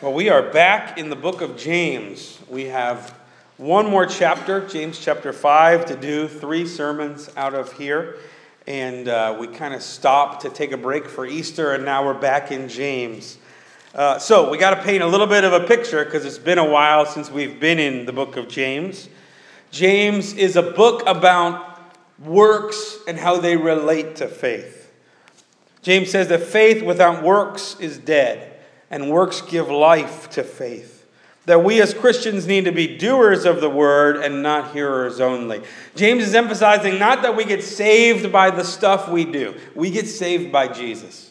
Well, 0.00 0.12
we 0.12 0.28
are 0.28 0.42
back 0.42 0.96
in 0.96 1.10
the 1.10 1.16
book 1.16 1.40
of 1.40 1.56
James. 1.56 2.38
We 2.48 2.66
have 2.66 3.18
one 3.56 3.90
more 3.90 4.06
chapter, 4.06 4.64
James 4.68 4.96
chapter 4.96 5.32
5, 5.32 5.86
to 5.86 5.96
do 5.96 6.28
three 6.28 6.68
sermons 6.68 7.28
out 7.36 7.52
of 7.52 7.72
here. 7.72 8.16
And 8.68 9.08
uh, 9.08 9.36
we 9.40 9.48
kind 9.48 9.74
of 9.74 9.82
stopped 9.82 10.42
to 10.42 10.50
take 10.50 10.70
a 10.70 10.76
break 10.76 11.08
for 11.08 11.26
Easter, 11.26 11.72
and 11.72 11.84
now 11.84 12.06
we're 12.06 12.14
back 12.14 12.52
in 12.52 12.68
James. 12.68 13.38
Uh, 13.92 14.20
so 14.20 14.48
we 14.48 14.56
got 14.56 14.70
to 14.76 14.80
paint 14.84 15.02
a 15.02 15.06
little 15.08 15.26
bit 15.26 15.42
of 15.42 15.52
a 15.52 15.66
picture 15.66 16.04
because 16.04 16.24
it's 16.24 16.38
been 16.38 16.58
a 16.58 16.70
while 16.70 17.04
since 17.04 17.28
we've 17.28 17.58
been 17.58 17.80
in 17.80 18.06
the 18.06 18.12
book 18.12 18.36
of 18.36 18.46
James. 18.46 19.08
James 19.72 20.32
is 20.34 20.54
a 20.54 20.62
book 20.62 21.02
about 21.08 21.92
works 22.20 22.98
and 23.08 23.18
how 23.18 23.38
they 23.38 23.56
relate 23.56 24.14
to 24.14 24.28
faith. 24.28 24.92
James 25.82 26.08
says 26.08 26.28
that 26.28 26.44
faith 26.44 26.84
without 26.84 27.24
works 27.24 27.74
is 27.80 27.98
dead 27.98 28.47
and 28.90 29.10
works 29.10 29.40
give 29.40 29.68
life 29.68 30.30
to 30.30 30.42
faith. 30.42 31.06
That 31.46 31.64
we 31.64 31.80
as 31.80 31.94
Christians 31.94 32.46
need 32.46 32.66
to 32.66 32.72
be 32.72 32.98
doers 32.98 33.44
of 33.44 33.60
the 33.60 33.70
word 33.70 34.16
and 34.16 34.42
not 34.42 34.72
hearers 34.72 35.18
only. 35.20 35.62
James 35.96 36.22
is 36.22 36.34
emphasizing 36.34 36.98
not 36.98 37.22
that 37.22 37.36
we 37.36 37.44
get 37.44 37.62
saved 37.62 38.30
by 38.30 38.50
the 38.50 38.64
stuff 38.64 39.08
we 39.08 39.24
do, 39.24 39.54
we 39.74 39.90
get 39.90 40.06
saved 40.06 40.52
by 40.52 40.68
Jesus. 40.68 41.28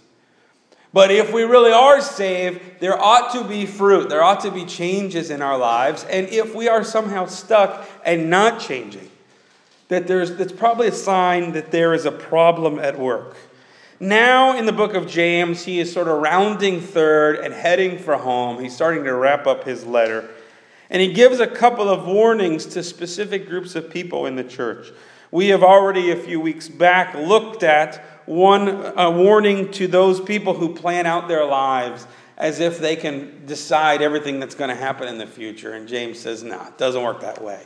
But 0.93 1.11
if 1.11 1.31
we 1.31 1.43
really 1.43 1.71
are 1.71 2.01
saved, 2.01 2.79
there 2.79 2.99
ought 2.99 3.33
to 3.33 3.43
be 3.43 3.65
fruit. 3.65 4.09
There 4.09 4.23
ought 4.23 4.39
to 4.39 4.51
be 4.51 4.65
changes 4.65 5.29
in 5.29 5.41
our 5.41 5.57
lives. 5.57 6.03
And 6.05 6.27
if 6.29 6.55
we 6.55 6.67
are 6.67 6.83
somehow 6.83 7.27
stuck 7.27 7.87
and 8.03 8.29
not 8.31 8.59
changing, 8.59 9.11
that 9.89 10.07
there's, 10.07 10.35
that's 10.37 10.51
probably 10.51 10.87
a 10.87 10.93
sign 10.93 11.51
that 11.51 11.71
there 11.71 11.93
is 11.93 12.05
a 12.05 12.11
problem 12.11 12.79
at 12.79 12.97
work. 12.97 13.35
Now, 13.99 14.55
in 14.55 14.67
the 14.67 14.73
book 14.73 14.93
of 14.93 15.07
James, 15.07 15.65
he 15.65 15.79
is 15.79 15.91
sort 15.91 16.07
of 16.07 16.21
rounding 16.21 16.81
third 16.81 17.37
and 17.37 17.51
heading 17.51 17.97
for 17.97 18.15
home. 18.15 18.61
He's 18.61 18.75
starting 18.75 19.03
to 19.05 19.13
wrap 19.15 19.47
up 19.47 19.63
his 19.63 19.85
letter. 19.85 20.29
And 20.89 21.01
he 21.01 21.13
gives 21.13 21.39
a 21.39 21.47
couple 21.47 21.89
of 21.89 22.05
warnings 22.05 22.65
to 22.67 22.83
specific 22.83 23.47
groups 23.47 23.75
of 23.75 23.89
people 23.89 24.27
in 24.27 24.35
the 24.35 24.43
church. 24.43 24.91
We 25.31 25.47
have 25.47 25.63
already, 25.63 26.11
a 26.11 26.15
few 26.15 26.39
weeks 26.39 26.69
back, 26.69 27.15
looked 27.15 27.63
at 27.63 28.03
one 28.27 28.67
a 28.95 29.09
warning 29.09 29.71
to 29.71 29.87
those 29.87 30.21
people 30.21 30.53
who 30.53 30.75
plan 30.75 31.05
out 31.05 31.27
their 31.27 31.45
lives 31.45 32.05
as 32.37 32.59
if 32.59 32.77
they 32.77 32.95
can 32.95 33.45
decide 33.47 34.01
everything 34.01 34.39
that's 34.39 34.53
going 34.53 34.69
to 34.69 34.75
happen 34.75 35.07
in 35.07 35.17
the 35.17 35.25
future. 35.25 35.73
And 35.73 35.87
James 35.87 36.19
says, 36.19 36.43
no, 36.43 36.57
nah, 36.57 36.67
it 36.67 36.77
doesn't 36.77 37.01
work 37.01 37.21
that 37.21 37.43
way. 37.43 37.65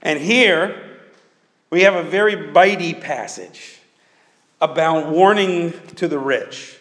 And 0.00 0.20
here, 0.20 0.98
we 1.70 1.82
have 1.82 1.94
a 1.94 2.04
very 2.04 2.36
bitey 2.36 2.98
passage 3.00 3.80
about 4.60 5.10
warning 5.10 5.72
to 5.96 6.08
the 6.08 6.18
rich. 6.18 6.78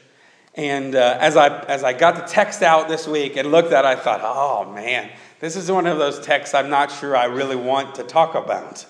And 0.55 0.95
uh, 0.95 1.17
as, 1.19 1.35
I, 1.35 1.59
as 1.63 1.83
I 1.83 1.93
got 1.93 2.15
the 2.15 2.21
text 2.21 2.61
out 2.61 2.87
this 2.87 3.07
week 3.07 3.37
and 3.37 3.49
looked 3.51 3.73
at 3.73 3.85
it, 3.85 3.87
I 3.87 3.95
thought, 3.95 4.21
oh 4.23 4.71
man, 4.71 5.09
this 5.39 5.55
is 5.55 5.71
one 5.71 5.87
of 5.87 5.97
those 5.97 6.19
texts 6.19 6.53
I'm 6.53 6.69
not 6.69 6.91
sure 6.91 7.17
I 7.17 7.25
really 7.25 7.55
want 7.55 7.95
to 7.95 8.03
talk 8.03 8.35
about. 8.35 8.85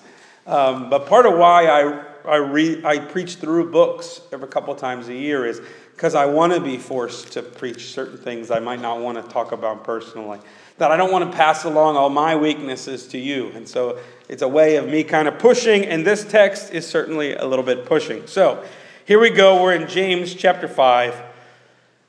Um, 0.46 0.90
but 0.90 1.06
part 1.06 1.24
of 1.24 1.38
why 1.38 1.66
I, 1.66 2.04
I, 2.28 2.36
read, 2.36 2.84
I 2.84 2.98
preach 2.98 3.36
through 3.36 3.70
books 3.70 4.20
every 4.30 4.48
couple 4.48 4.74
times 4.74 5.08
a 5.08 5.14
year 5.14 5.46
is 5.46 5.62
because 5.94 6.14
I 6.14 6.26
want 6.26 6.52
to 6.52 6.60
be 6.60 6.76
forced 6.76 7.32
to 7.32 7.42
preach 7.42 7.92
certain 7.92 8.18
things 8.18 8.50
I 8.50 8.60
might 8.60 8.80
not 8.80 9.00
want 9.00 9.22
to 9.24 9.32
talk 9.32 9.52
about 9.52 9.84
personally. 9.84 10.40
That 10.78 10.90
I 10.90 10.96
don't 10.96 11.12
want 11.12 11.30
to 11.30 11.36
pass 11.36 11.64
along 11.64 11.96
all 11.96 12.10
my 12.10 12.36
weaknesses 12.36 13.06
to 13.08 13.18
you. 13.18 13.50
And 13.54 13.66
so 13.66 13.98
it's 14.28 14.42
a 14.42 14.48
way 14.48 14.76
of 14.76 14.88
me 14.88 15.04
kind 15.04 15.28
of 15.28 15.38
pushing, 15.38 15.84
and 15.84 16.06
this 16.06 16.24
text 16.24 16.72
is 16.72 16.86
certainly 16.86 17.34
a 17.34 17.44
little 17.44 17.64
bit 17.64 17.84
pushing. 17.84 18.26
So 18.26 18.64
here 19.04 19.20
we 19.20 19.30
go. 19.30 19.62
We're 19.62 19.74
in 19.74 19.86
James 19.86 20.34
chapter 20.34 20.66
5, 20.66 21.14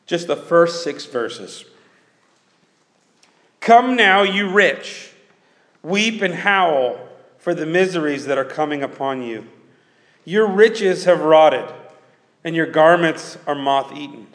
just 0.05 0.27
the 0.27 0.35
first 0.35 0.83
six 0.83 1.05
verses. 1.05 1.65
Come 3.59 3.95
now, 3.95 4.21
you 4.21 4.49
rich, 4.49 5.11
weep 5.83 6.21
and 6.21 6.33
howl 6.33 6.99
for 7.37 7.53
the 7.53 7.65
miseries 7.65 8.25
that 8.27 8.37
are 8.37 8.45
coming 8.45 8.81
upon 8.81 9.21
you. 9.21 9.47
Your 10.23 10.47
riches 10.47 11.03
have 11.05 11.21
rotted, 11.21 11.65
and 12.43 12.55
your 12.55 12.65
garments 12.65 13.37
are 13.45 13.55
moth 13.55 13.91
eaten. 13.91 14.27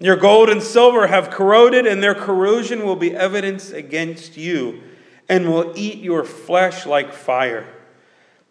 Your 0.00 0.16
gold 0.16 0.48
and 0.48 0.62
silver 0.62 1.06
have 1.06 1.30
corroded, 1.30 1.86
and 1.86 2.02
their 2.02 2.14
corrosion 2.14 2.84
will 2.84 2.96
be 2.96 3.14
evidence 3.14 3.70
against 3.70 4.36
you 4.36 4.82
and 5.30 5.48
will 5.48 5.72
eat 5.76 5.98
your 5.98 6.24
flesh 6.24 6.84
like 6.84 7.12
fire. 7.12 7.64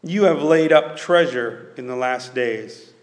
You 0.02 0.24
have 0.24 0.42
laid 0.42 0.72
up 0.72 0.96
treasure 0.96 1.74
in 1.76 1.88
the 1.88 1.96
last 1.96 2.34
days. 2.34 2.94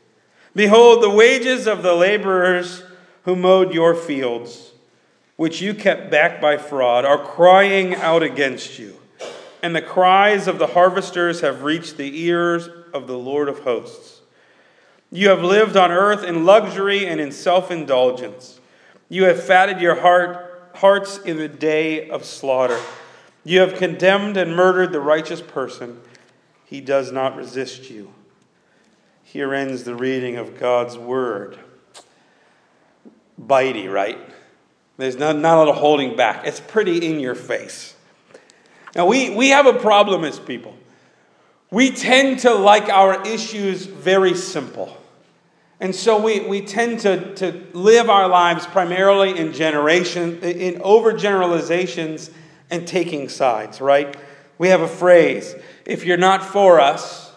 Behold, 0.54 1.02
the 1.02 1.10
wages 1.10 1.66
of 1.66 1.82
the 1.82 1.94
laborers 1.94 2.82
who 3.24 3.36
mowed 3.36 3.74
your 3.74 3.94
fields, 3.94 4.72
which 5.36 5.60
you 5.60 5.74
kept 5.74 6.10
back 6.10 6.40
by 6.40 6.56
fraud, 6.56 7.04
are 7.04 7.22
crying 7.22 7.94
out 7.94 8.22
against 8.22 8.78
you. 8.78 8.98
And 9.62 9.76
the 9.76 9.82
cries 9.82 10.48
of 10.48 10.58
the 10.58 10.68
harvesters 10.68 11.42
have 11.42 11.62
reached 11.62 11.98
the 11.98 12.22
ears 12.22 12.70
of 12.94 13.06
the 13.06 13.18
Lord 13.18 13.46
of 13.46 13.58
hosts. 13.58 14.22
You 15.12 15.28
have 15.28 15.42
lived 15.42 15.76
on 15.76 15.90
earth 15.90 16.24
in 16.24 16.46
luxury 16.46 17.06
and 17.06 17.20
in 17.20 17.30
self 17.30 17.70
indulgence. 17.70 18.58
You 19.10 19.24
have 19.24 19.42
fatted 19.42 19.82
your 19.82 20.00
heart, 20.00 20.70
hearts 20.76 21.18
in 21.18 21.36
the 21.36 21.48
day 21.48 22.08
of 22.08 22.24
slaughter. 22.24 22.80
You 23.46 23.60
have 23.60 23.76
condemned 23.76 24.36
and 24.36 24.56
murdered 24.56 24.90
the 24.90 24.98
righteous 24.98 25.40
person. 25.40 26.00
He 26.64 26.80
does 26.80 27.12
not 27.12 27.36
resist 27.36 27.88
you. 27.88 28.12
Here 29.22 29.54
ends 29.54 29.84
the 29.84 29.94
reading 29.94 30.34
of 30.34 30.58
God's 30.58 30.98
word. 30.98 31.56
Bitey, 33.40 33.88
right? 33.88 34.18
There's 34.96 35.14
not, 35.14 35.36
not 35.36 35.54
a 35.54 35.58
lot 35.58 35.68
of 35.68 35.76
holding 35.76 36.16
back. 36.16 36.44
It's 36.44 36.58
pretty 36.58 37.06
in 37.06 37.20
your 37.20 37.36
face. 37.36 37.94
Now, 38.96 39.06
we, 39.06 39.30
we 39.30 39.50
have 39.50 39.66
a 39.66 39.74
problem 39.74 40.24
as 40.24 40.40
people. 40.40 40.76
We 41.70 41.92
tend 41.92 42.40
to 42.40 42.52
like 42.52 42.88
our 42.88 43.24
issues 43.28 43.86
very 43.86 44.34
simple. 44.34 44.96
And 45.78 45.94
so 45.94 46.20
we, 46.20 46.40
we 46.40 46.62
tend 46.62 46.98
to, 47.00 47.32
to 47.36 47.64
live 47.74 48.10
our 48.10 48.26
lives 48.26 48.66
primarily 48.66 49.38
in 49.38 49.52
generation, 49.52 50.40
in 50.40 50.80
overgeneralizations 50.80 52.32
and 52.70 52.86
taking 52.86 53.28
sides, 53.28 53.80
right? 53.80 54.16
We 54.58 54.68
have 54.68 54.80
a 54.80 54.88
phrase 54.88 55.54
if 55.84 56.04
you're 56.04 56.16
not 56.16 56.44
for 56.44 56.80
us, 56.80 57.32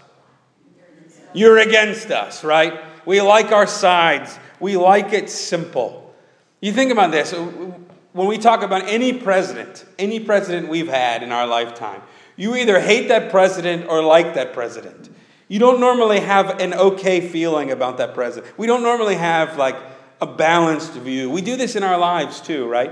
you're 1.34 1.60
against 1.60 2.12
us, 2.12 2.44
right? 2.44 2.80
We 3.06 3.22
like 3.22 3.52
our 3.52 3.68
sides. 3.68 4.38
We 4.60 4.78
like 4.78 5.14
it 5.14 5.30
simple. 5.30 6.14
You 6.62 6.72
think 6.72 6.92
about 6.92 7.12
this. 7.12 7.32
When 7.32 8.28
we 8.28 8.38
talk 8.38 8.64
about 8.64 8.88
any 8.88 9.14
president, 9.14 9.86
any 9.98 10.20
president 10.20 10.68
we've 10.68 10.88
had 10.88 11.24
in 11.24 11.32
our 11.32 11.46
lifetime, 11.46 12.02
you 12.36 12.56
either 12.56 12.80
hate 12.80 13.10
that 13.10 13.32
president 13.32 13.88
or 13.88 14.02
like 14.02 14.34
that 14.34 14.54
president. 14.54 15.10
You 15.48 15.60
don't 15.60 15.80
normally 15.80 16.20
have 16.20 16.60
an 16.60 16.74
okay 16.74 17.22
feeling 17.22 17.72
about 17.72 17.98
that 17.98 18.14
president. 18.14 18.58
We 18.58 18.68
don't 18.68 18.84
normally 18.84 19.16
have 19.16 19.58
like 19.58 19.76
a 20.22 20.28
balanced 20.28 20.94
view. 20.94 21.30
We 21.30 21.42
do 21.42 21.56
this 21.56 21.76
in 21.76 21.84
our 21.84 21.98
lives 21.98 22.42
too, 22.42 22.68
right? 22.68 22.92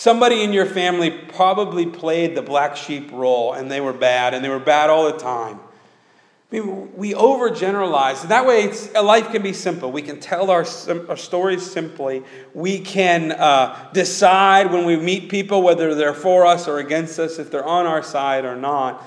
Somebody 0.00 0.42
in 0.42 0.54
your 0.54 0.64
family 0.64 1.10
probably 1.10 1.84
played 1.84 2.34
the 2.34 2.40
black 2.40 2.74
sheep 2.74 3.12
role 3.12 3.52
and 3.52 3.70
they 3.70 3.82
were 3.82 3.92
bad 3.92 4.32
and 4.32 4.42
they 4.42 4.48
were 4.48 4.58
bad 4.58 4.88
all 4.88 5.12
the 5.12 5.18
time. 5.18 5.60
I 6.50 6.58
mean, 6.58 6.96
we 6.96 7.12
overgeneralize. 7.12 8.26
That 8.26 8.46
way, 8.46 8.72
life 8.98 9.30
can 9.30 9.42
be 9.42 9.52
simple. 9.52 9.92
We 9.92 10.00
can 10.00 10.18
tell 10.18 10.50
our, 10.50 10.64
our 11.06 11.18
stories 11.18 11.70
simply. 11.70 12.22
We 12.54 12.78
can 12.80 13.32
uh, 13.32 13.90
decide 13.92 14.72
when 14.72 14.86
we 14.86 14.96
meet 14.96 15.28
people 15.28 15.60
whether 15.60 15.94
they're 15.94 16.14
for 16.14 16.46
us 16.46 16.66
or 16.66 16.78
against 16.78 17.18
us, 17.18 17.38
if 17.38 17.50
they're 17.50 17.62
on 17.62 17.84
our 17.84 18.02
side 18.02 18.46
or 18.46 18.56
not. 18.56 19.04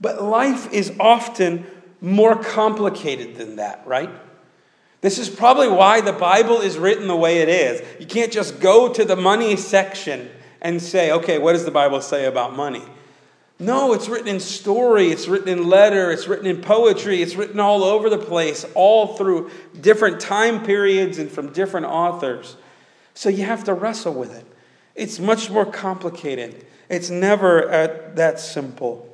But 0.00 0.22
life 0.22 0.72
is 0.72 0.92
often 1.00 1.66
more 2.00 2.40
complicated 2.40 3.34
than 3.34 3.56
that, 3.56 3.84
right? 3.84 4.10
This 5.06 5.20
is 5.20 5.30
probably 5.30 5.68
why 5.68 6.00
the 6.00 6.12
Bible 6.12 6.60
is 6.62 6.76
written 6.76 7.06
the 7.06 7.14
way 7.14 7.38
it 7.38 7.48
is. 7.48 7.80
You 8.00 8.06
can't 8.06 8.32
just 8.32 8.58
go 8.58 8.92
to 8.92 9.04
the 9.04 9.14
money 9.14 9.54
section 9.54 10.28
and 10.60 10.82
say, 10.82 11.12
okay, 11.12 11.38
what 11.38 11.52
does 11.52 11.64
the 11.64 11.70
Bible 11.70 12.00
say 12.00 12.24
about 12.24 12.56
money? 12.56 12.82
No, 13.60 13.92
it's 13.92 14.08
written 14.08 14.26
in 14.26 14.40
story, 14.40 15.10
it's 15.12 15.28
written 15.28 15.48
in 15.48 15.68
letter, 15.68 16.10
it's 16.10 16.26
written 16.26 16.48
in 16.48 16.60
poetry, 16.60 17.22
it's 17.22 17.36
written 17.36 17.60
all 17.60 17.84
over 17.84 18.10
the 18.10 18.18
place, 18.18 18.66
all 18.74 19.16
through 19.16 19.52
different 19.80 20.18
time 20.18 20.66
periods 20.66 21.18
and 21.18 21.30
from 21.30 21.52
different 21.52 21.86
authors. 21.86 22.56
So 23.14 23.28
you 23.28 23.44
have 23.44 23.62
to 23.62 23.74
wrestle 23.74 24.14
with 24.14 24.36
it. 24.36 24.44
It's 24.96 25.20
much 25.20 25.50
more 25.50 25.66
complicated. 25.66 26.66
It's 26.88 27.10
never 27.10 27.70
uh, 27.70 28.10
that 28.14 28.40
simple. 28.40 29.08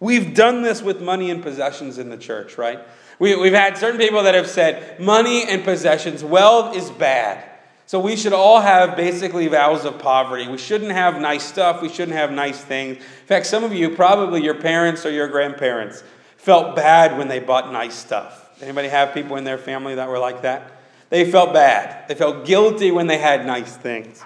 We've 0.00 0.34
done 0.34 0.62
this 0.62 0.80
with 0.80 1.02
money 1.02 1.30
and 1.30 1.42
possessions 1.42 1.98
in 1.98 2.08
the 2.08 2.16
church, 2.16 2.56
right? 2.56 2.80
We, 3.18 3.30
have 3.30 3.52
had 3.52 3.78
certain 3.78 3.98
people 3.98 4.22
that 4.24 4.34
have 4.34 4.48
said 4.48 5.00
money 5.00 5.44
and 5.48 5.64
possessions, 5.64 6.22
wealth 6.22 6.76
is 6.76 6.90
bad. 6.90 7.44
So 7.86 8.00
we 8.00 8.16
should 8.16 8.32
all 8.32 8.60
have 8.60 8.96
basically 8.96 9.46
vows 9.46 9.84
of 9.84 9.98
poverty. 10.00 10.48
We 10.48 10.58
shouldn't 10.58 10.90
have 10.90 11.20
nice 11.20 11.44
stuff. 11.44 11.80
We 11.80 11.88
shouldn't 11.88 12.16
have 12.16 12.32
nice 12.32 12.60
things. 12.60 12.96
In 12.96 13.26
fact, 13.26 13.46
some 13.46 13.62
of 13.62 13.72
you, 13.72 13.90
probably 13.90 14.42
your 14.42 14.60
parents 14.60 15.06
or 15.06 15.10
your 15.10 15.28
grandparents, 15.28 16.02
felt 16.36 16.74
bad 16.74 17.16
when 17.16 17.28
they 17.28 17.38
bought 17.38 17.72
nice 17.72 17.94
stuff. 17.94 18.50
Anybody 18.60 18.88
have 18.88 19.14
people 19.14 19.36
in 19.36 19.44
their 19.44 19.58
family 19.58 19.94
that 19.94 20.08
were 20.08 20.18
like 20.18 20.42
that? 20.42 20.72
They 21.10 21.30
felt 21.30 21.52
bad. 21.52 22.08
They 22.08 22.14
felt 22.14 22.44
guilty 22.44 22.90
when 22.90 23.06
they 23.06 23.18
had 23.18 23.46
nice 23.46 23.76
things. 23.76 24.24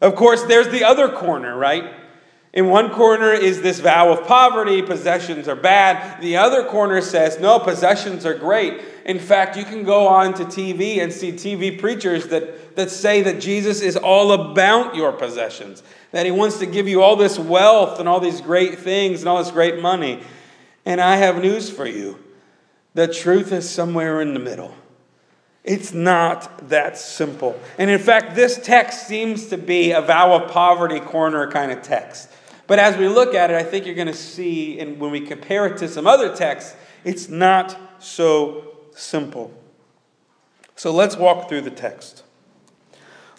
Of 0.00 0.14
course, 0.14 0.44
there's 0.44 0.68
the 0.68 0.84
other 0.84 1.08
corner, 1.08 1.56
right? 1.56 1.92
In 2.52 2.68
one 2.68 2.90
corner 2.90 3.32
is 3.32 3.62
this 3.62 3.78
vow 3.78 4.10
of 4.10 4.26
poverty, 4.26 4.82
possessions 4.82 5.46
are 5.46 5.54
bad. 5.54 6.20
The 6.20 6.36
other 6.36 6.64
corner 6.64 7.00
says, 7.00 7.38
no, 7.38 7.60
possessions 7.60 8.26
are 8.26 8.34
great. 8.34 8.80
In 9.04 9.20
fact, 9.20 9.56
you 9.56 9.64
can 9.64 9.84
go 9.84 10.08
on 10.08 10.34
to 10.34 10.44
TV 10.44 11.00
and 11.00 11.12
see 11.12 11.32
TV 11.32 11.78
preachers 11.78 12.28
that, 12.28 12.74
that 12.74 12.90
say 12.90 13.22
that 13.22 13.40
Jesus 13.40 13.80
is 13.80 13.96
all 13.96 14.32
about 14.32 14.96
your 14.96 15.12
possessions, 15.12 15.84
that 16.10 16.26
he 16.26 16.32
wants 16.32 16.58
to 16.58 16.66
give 16.66 16.88
you 16.88 17.02
all 17.02 17.14
this 17.14 17.38
wealth 17.38 18.00
and 18.00 18.08
all 18.08 18.18
these 18.18 18.40
great 18.40 18.80
things 18.80 19.20
and 19.20 19.28
all 19.28 19.38
this 19.38 19.52
great 19.52 19.80
money. 19.80 20.20
And 20.84 21.00
I 21.00 21.16
have 21.16 21.40
news 21.40 21.70
for 21.70 21.86
you 21.86 22.18
the 22.94 23.06
truth 23.06 23.52
is 23.52 23.70
somewhere 23.70 24.20
in 24.20 24.34
the 24.34 24.40
middle. 24.40 24.74
It's 25.62 25.92
not 25.92 26.68
that 26.70 26.98
simple. 26.98 27.58
And 27.78 27.90
in 27.90 27.98
fact, 27.98 28.34
this 28.34 28.58
text 28.58 29.06
seems 29.06 29.46
to 29.48 29.58
be 29.58 29.92
a 29.92 30.00
vow 30.00 30.34
of 30.34 30.50
poverty 30.50 31.00
corner 31.00 31.48
kind 31.50 31.70
of 31.70 31.82
text. 31.82 32.30
But 32.70 32.78
as 32.78 32.96
we 32.96 33.08
look 33.08 33.34
at 33.34 33.50
it, 33.50 33.56
I 33.56 33.64
think 33.64 33.84
you're 33.84 33.96
going 33.96 34.06
to 34.06 34.14
see, 34.14 34.78
and 34.78 35.00
when 35.00 35.10
we 35.10 35.20
compare 35.20 35.66
it 35.66 35.76
to 35.78 35.88
some 35.88 36.06
other 36.06 36.32
texts, 36.32 36.76
it's 37.02 37.28
not 37.28 37.76
so 37.98 38.76
simple. 38.92 39.52
So 40.76 40.92
let's 40.92 41.16
walk 41.16 41.48
through 41.48 41.62
the 41.62 41.72
text. 41.72 42.22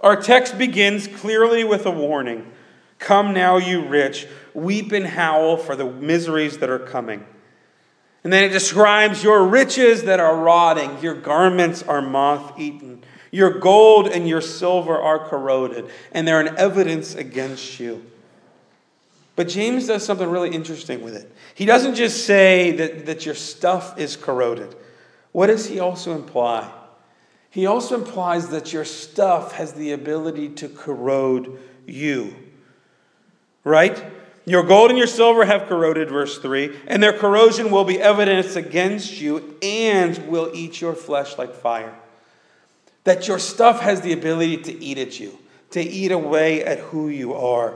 Our 0.01 0.21
text 0.21 0.57
begins 0.57 1.07
clearly 1.07 1.63
with 1.63 1.85
a 1.85 1.91
warning 1.91 2.51
Come 2.99 3.33
now, 3.33 3.55
you 3.55 3.87
rich, 3.87 4.27
weep 4.53 4.91
and 4.91 5.05
howl 5.05 5.55
for 5.55 5.77
the 5.77 5.89
miseries 5.89 6.57
that 6.57 6.69
are 6.69 6.77
coming. 6.77 7.25
And 8.25 8.33
then 8.33 8.43
it 8.43 8.49
describes 8.49 9.23
your 9.23 9.47
riches 9.47 10.03
that 10.03 10.19
are 10.19 10.35
rotting, 10.35 11.01
your 11.01 11.15
garments 11.15 11.83
are 11.83 12.01
moth 12.01 12.59
eaten, 12.59 13.01
your 13.31 13.59
gold 13.59 14.09
and 14.09 14.27
your 14.27 14.41
silver 14.41 14.97
are 14.97 15.19
corroded, 15.19 15.89
and 16.11 16.27
they're 16.27 16.41
an 16.41 16.57
evidence 16.57 17.15
against 17.15 17.79
you. 17.79 18.05
But 19.35 19.47
James 19.47 19.87
does 19.87 20.05
something 20.05 20.29
really 20.29 20.51
interesting 20.51 21.01
with 21.01 21.15
it. 21.15 21.31
He 21.55 21.65
doesn't 21.65 21.95
just 21.95 22.25
say 22.25 22.71
that, 22.71 23.05
that 23.05 23.25
your 23.25 23.35
stuff 23.35 23.97
is 23.97 24.17
corroded. 24.17 24.75
What 25.31 25.47
does 25.47 25.67
he 25.67 25.79
also 25.79 26.13
imply? 26.13 26.69
He 27.49 27.65
also 27.65 27.95
implies 27.95 28.49
that 28.49 28.73
your 28.73 28.85
stuff 28.85 29.53
has 29.53 29.73
the 29.73 29.91
ability 29.91 30.49
to 30.49 30.69
corrode 30.69 31.59
you. 31.85 32.35
Right? 33.63 34.03
Your 34.45 34.63
gold 34.63 34.89
and 34.89 34.97
your 34.97 35.07
silver 35.07 35.45
have 35.45 35.67
corroded, 35.67 36.09
verse 36.09 36.37
3, 36.39 36.75
and 36.87 37.01
their 37.01 37.13
corrosion 37.13 37.69
will 37.69 37.83
be 37.83 38.01
evidence 38.01 38.55
against 38.55 39.21
you 39.21 39.57
and 39.61 40.17
will 40.27 40.49
eat 40.53 40.81
your 40.81 40.93
flesh 40.93 41.37
like 41.37 41.53
fire. 41.53 41.93
That 43.03 43.27
your 43.27 43.39
stuff 43.39 43.81
has 43.81 44.01
the 44.01 44.13
ability 44.13 44.57
to 44.57 44.83
eat 44.83 44.97
at 44.97 45.19
you, 45.19 45.37
to 45.71 45.81
eat 45.81 46.11
away 46.11 46.63
at 46.63 46.79
who 46.79 47.09
you 47.09 47.33
are. 47.33 47.75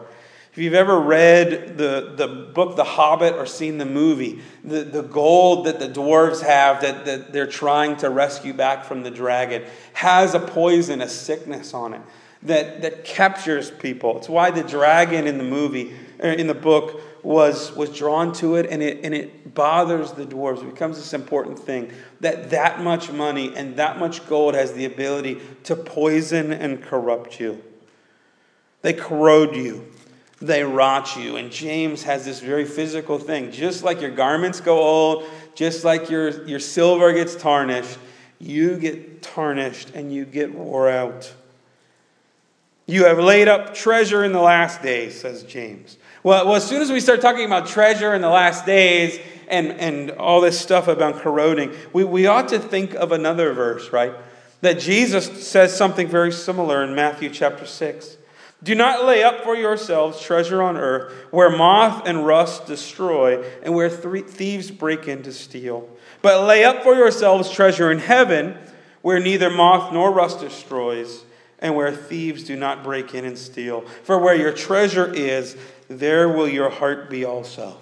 If 0.56 0.60
you've 0.60 0.74
ever 0.74 0.98
read 0.98 1.78
the, 1.78 2.14
the 2.16 2.30
book 2.30 2.78
The 2.78 2.86
Hobbit 2.86 3.34
or 3.34 3.46
seen 3.46 3.78
the 3.78 3.84
movie, 3.84 4.40
the, 4.64 4.86
the 4.86 5.02
gold 5.02 5.66
that 5.66 5.80
the 5.80 5.90
dwarves 5.90 6.42
have 6.42 6.80
that, 6.80 7.04
that 7.04 7.34
they're 7.34 7.46
trying 7.46 7.98
to 7.98 8.10
rescue 8.10 8.54
back 8.54 8.86
from 8.86 9.04
the 9.04 9.12
dragon 9.12 9.64
has 9.92 10.34
a 10.34 10.40
poison, 10.40 11.02
a 11.02 11.10
sickness 11.10 11.74
on 11.74 11.94
it 11.96 12.02
that, 12.44 12.84
that 12.84 13.04
captures 13.04 13.70
people. 13.70 14.18
It's 14.18 14.30
why 14.30 14.50
the 14.50 14.64
dragon 14.64 15.28
in 15.28 15.38
the 15.38 15.44
movie, 15.44 15.94
er, 16.24 16.30
in 16.30 16.48
the 16.48 16.54
book, 16.54 17.02
was, 17.22 17.76
was 17.76 17.90
drawn 17.90 18.32
to 18.36 18.56
it 18.56 18.66
and, 18.70 18.82
it 18.82 19.04
and 19.04 19.14
it 19.14 19.54
bothers 19.54 20.14
the 20.14 20.26
dwarves. 20.26 20.62
It 20.62 20.74
becomes 20.74 20.96
this 20.96 21.14
important 21.14 21.60
thing 21.60 21.92
that 22.22 22.52
that 22.52 22.80
much 22.80 23.12
money 23.12 23.54
and 23.54 23.76
that 23.76 24.00
much 24.00 24.26
gold 24.30 24.56
has 24.56 24.72
the 24.72 24.86
ability 24.86 25.42
to 25.64 25.76
poison 25.76 26.54
and 26.54 26.82
corrupt 26.82 27.42
you. 27.42 27.62
They 28.84 28.94
corrode 28.94 29.54
you 29.58 29.92
they 30.42 30.64
rot 30.64 31.16
you. 31.16 31.38
And 31.38 31.52
James 31.52 32.04
has 32.04 32.26
this 32.26 32.40
very 32.40 32.66
physical 32.66 33.18
thing. 33.18 33.52
Just 33.52 33.84
like 33.84 34.02
your 34.02 34.12
garments 34.12 34.60
go 34.60 34.80
old, 34.80 35.26
just 35.56 35.84
like 35.84 36.10
your, 36.10 36.46
your 36.46 36.60
silver 36.60 37.14
gets 37.14 37.36
tarnished, 37.36 37.98
you 38.40 38.78
get 38.78 39.22
tarnished 39.22 39.92
and 39.92 40.14
you 40.14 40.26
get 40.26 40.54
wore 40.54 40.90
out. 40.90 41.34
You 42.86 43.06
have 43.06 43.18
laid 43.18 43.48
up 43.48 43.74
treasure 43.74 44.24
in 44.24 44.32
the 44.32 44.42
last 44.42 44.82
days, 44.82 45.20
says 45.20 45.44
James. 45.44 45.98
Well, 46.22 46.46
well, 46.46 46.56
as 46.56 46.68
soon 46.68 46.82
as 46.82 46.92
we 46.92 47.00
start 47.00 47.22
talking 47.22 47.46
about 47.46 47.68
treasure 47.68 48.14
in 48.14 48.22
the 48.22 48.30
last 48.30 48.66
days 48.66 49.20
and, 49.48 49.72
and 49.72 50.12
all 50.12 50.42
this 50.42 50.60
stuff 50.60 50.88
about 50.88 51.16
corroding, 51.16 51.74
we, 51.94 52.04
we 52.04 52.28
ought 52.28 52.50
to 52.50 52.60
think 52.60 52.94
of 52.94 53.12
another 53.12 53.54
verse, 53.54 53.92
right? 53.92 54.14
That 54.62 54.80
Jesus 54.80 55.48
says 55.48 55.76
something 55.76 56.08
very 56.08 56.32
similar 56.32 56.84
in 56.84 56.94
Matthew 56.94 57.30
chapter 57.30 57.66
6. 57.66 58.18
Do 58.64 58.74
not 58.74 59.06
lay 59.06 59.24
up 59.24 59.44
for 59.44 59.56
yourselves 59.56 60.20
treasure 60.20 60.62
on 60.62 60.78
earth, 60.78 61.14
where 61.32 61.50
moth 61.50 62.08
and 62.08 62.26
rust 62.26 62.66
destroy, 62.66 63.44
and 63.62 63.76
where 63.76 63.90
thieves 63.90 64.72
break 64.72 65.08
in 65.08 65.24
to 65.24 65.32
steal. 65.32 65.90
But 66.22 66.46
lay 66.46 66.64
up 66.64 66.82
for 66.82 66.96
yourselves 66.96 67.52
treasure 67.52 67.92
in 67.92 68.00
heaven, 68.00 68.58
where 69.02 69.20
neither 69.20 69.50
moth 69.50 69.94
nor 69.94 70.12
rust 70.12 70.40
destroys, 70.40 71.24
and 71.60 71.76
where 71.76 71.92
thieves 71.92 72.44
do 72.44 72.56
not 72.56 72.84
break 72.84 73.14
in 73.14 73.26
and 73.26 73.38
steal. 73.38 73.82
For 74.04 74.18
where 74.18 74.36
your 74.36 74.52
treasure 74.52 75.14
is, 75.14 75.56
there 75.88 76.30
will 76.30 76.48
your 76.48 76.70
heart 76.70 77.10
be 77.10 77.24
also. 77.24 77.78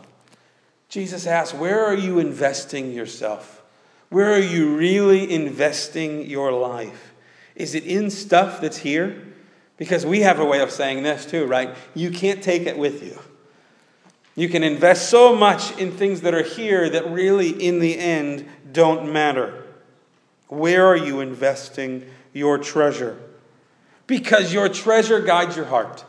Jesus 0.90 1.26
asks, 1.26 1.58
Where 1.58 1.86
are 1.86 1.96
you 1.96 2.20
investing 2.20 2.92
yourself? 2.92 3.64
Where 4.10 4.32
are 4.32 4.40
you 4.40 4.76
really 4.76 5.32
investing 5.32 6.30
your 6.30 6.52
life? 6.52 7.14
Is 7.56 7.74
it 7.74 7.86
in 7.86 8.10
stuff 8.10 8.62
that's 8.62 8.78
here? 8.78 9.33
Because 9.78 10.06
we 10.06 10.22
have 10.22 10.40
a 10.40 10.46
way 10.46 10.62
of 10.62 10.72
saying 10.72 11.04
this 11.04 11.26
too, 11.26 11.46
right? 11.46 11.76
You 11.96 12.12
can't 12.12 12.44
take 12.44 12.64
it 12.64 12.78
with 12.78 13.04
you. 13.04 13.20
You 14.36 14.50
can 14.50 14.64
invest 14.64 15.10
so 15.10 15.36
much 15.36 15.78
in 15.78 15.92
things 15.92 16.22
that 16.22 16.34
are 16.34 16.44
here 16.44 16.90
that 16.90 17.10
really, 17.10 17.50
in 17.50 17.80
the 17.80 17.98
end, 17.98 18.48
don't 18.72 19.12
matter. 19.12 19.66
Where 20.48 20.86
are 20.86 20.98
you 20.98 21.20
investing 21.20 22.08
your 22.34 22.58
treasure? 22.58 23.20
Because 24.08 24.54
your 24.54 24.70
treasure 24.70 25.20
guides 25.20 25.56
your 25.56 25.66
heart. 25.66 26.04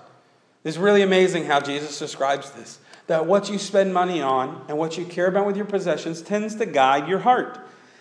It's 0.64 0.78
really 0.78 1.02
amazing 1.02 1.44
how 1.44 1.60
Jesus 1.60 1.98
describes 1.98 2.50
this 2.52 2.78
that 3.06 3.26
what 3.26 3.50
you 3.50 3.58
spend 3.58 3.92
money 3.92 4.22
on 4.22 4.64
and 4.66 4.78
what 4.78 4.96
you 4.96 5.04
care 5.04 5.26
about 5.26 5.46
with 5.46 5.56
your 5.56 5.66
possessions 5.66 6.22
tends 6.22 6.54
to 6.54 6.64
guide 6.64 7.06
your 7.06 7.18
heart. 7.18 7.58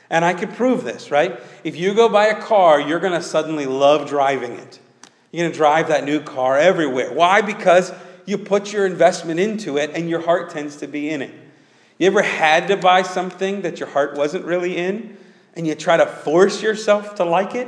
And 0.10 0.24
I 0.24 0.34
could 0.34 0.54
prove 0.54 0.84
this, 0.84 1.12
right? 1.12 1.40
If 1.64 1.76
you 1.76 1.94
go 1.94 2.08
buy 2.08 2.28
a 2.28 2.42
car, 2.42 2.80
you're 2.80 3.00
going 3.00 3.14
to 3.14 3.22
suddenly 3.22 3.66
love 3.66 4.08
driving 4.08 4.54
it. 4.54 4.80
You're 5.34 5.46
going 5.46 5.52
to 5.52 5.58
drive 5.58 5.88
that 5.88 6.04
new 6.04 6.22
car 6.22 6.60
everywhere. 6.60 7.12
Why? 7.12 7.42
Because 7.42 7.92
you 8.28 8.38
put 8.38 8.72
your 8.72 8.86
investment 8.86 9.40
into 9.40 9.78
it 9.78 9.90
and 9.96 10.08
your 10.08 10.22
heart 10.22 10.52
tends 10.52 10.76
to 10.78 10.88
be 10.88 11.10
in 11.10 11.24
it. 11.24 11.34
You 11.98 12.06
ever 12.06 12.22
had 12.22 12.68
to 12.68 12.78
buy 12.78 13.02
something 13.02 13.64
that 13.64 13.80
your 13.80 13.90
heart 13.90 14.16
wasn't 14.16 14.46
really 14.46 14.78
in 14.78 15.18
and 15.56 15.66
you 15.66 15.74
try 15.74 15.98
to 15.98 16.06
force 16.06 16.62
yourself 16.62 17.16
to 17.16 17.26
like 17.26 17.56
it? 17.56 17.68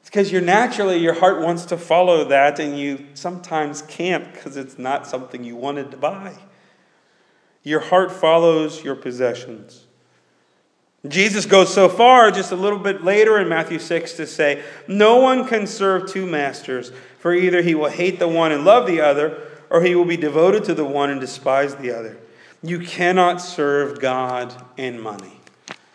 It's 0.00 0.08
because 0.08 0.30
you're 0.30 0.40
naturally, 0.40 0.98
your 0.98 1.14
heart 1.14 1.42
wants 1.42 1.64
to 1.66 1.76
follow 1.76 2.24
that 2.26 2.60
and 2.60 2.78
you 2.78 3.06
sometimes 3.14 3.82
can't 3.82 4.32
because 4.32 4.56
it's 4.56 4.78
not 4.78 5.04
something 5.04 5.42
you 5.42 5.56
wanted 5.56 5.90
to 5.90 5.96
buy. 5.96 6.36
Your 7.64 7.80
heart 7.80 8.12
follows 8.12 8.84
your 8.84 8.94
possessions. 8.94 9.87
Jesus 11.08 11.46
goes 11.46 11.72
so 11.72 11.88
far 11.88 12.30
just 12.30 12.52
a 12.52 12.56
little 12.56 12.78
bit 12.78 13.04
later 13.04 13.38
in 13.38 13.48
Matthew 13.48 13.78
6 13.78 14.14
to 14.14 14.26
say, 14.26 14.62
No 14.86 15.16
one 15.16 15.46
can 15.46 15.66
serve 15.66 16.10
two 16.10 16.26
masters, 16.26 16.92
for 17.18 17.34
either 17.34 17.62
he 17.62 17.74
will 17.74 17.90
hate 17.90 18.18
the 18.18 18.28
one 18.28 18.52
and 18.52 18.64
love 18.64 18.86
the 18.86 19.00
other, 19.00 19.42
or 19.70 19.82
he 19.82 19.94
will 19.94 20.04
be 20.04 20.16
devoted 20.16 20.64
to 20.64 20.74
the 20.74 20.84
one 20.84 21.10
and 21.10 21.20
despise 21.20 21.76
the 21.76 21.92
other. 21.92 22.18
You 22.62 22.80
cannot 22.80 23.40
serve 23.40 24.00
God 24.00 24.54
and 24.76 25.00
money. 25.00 25.40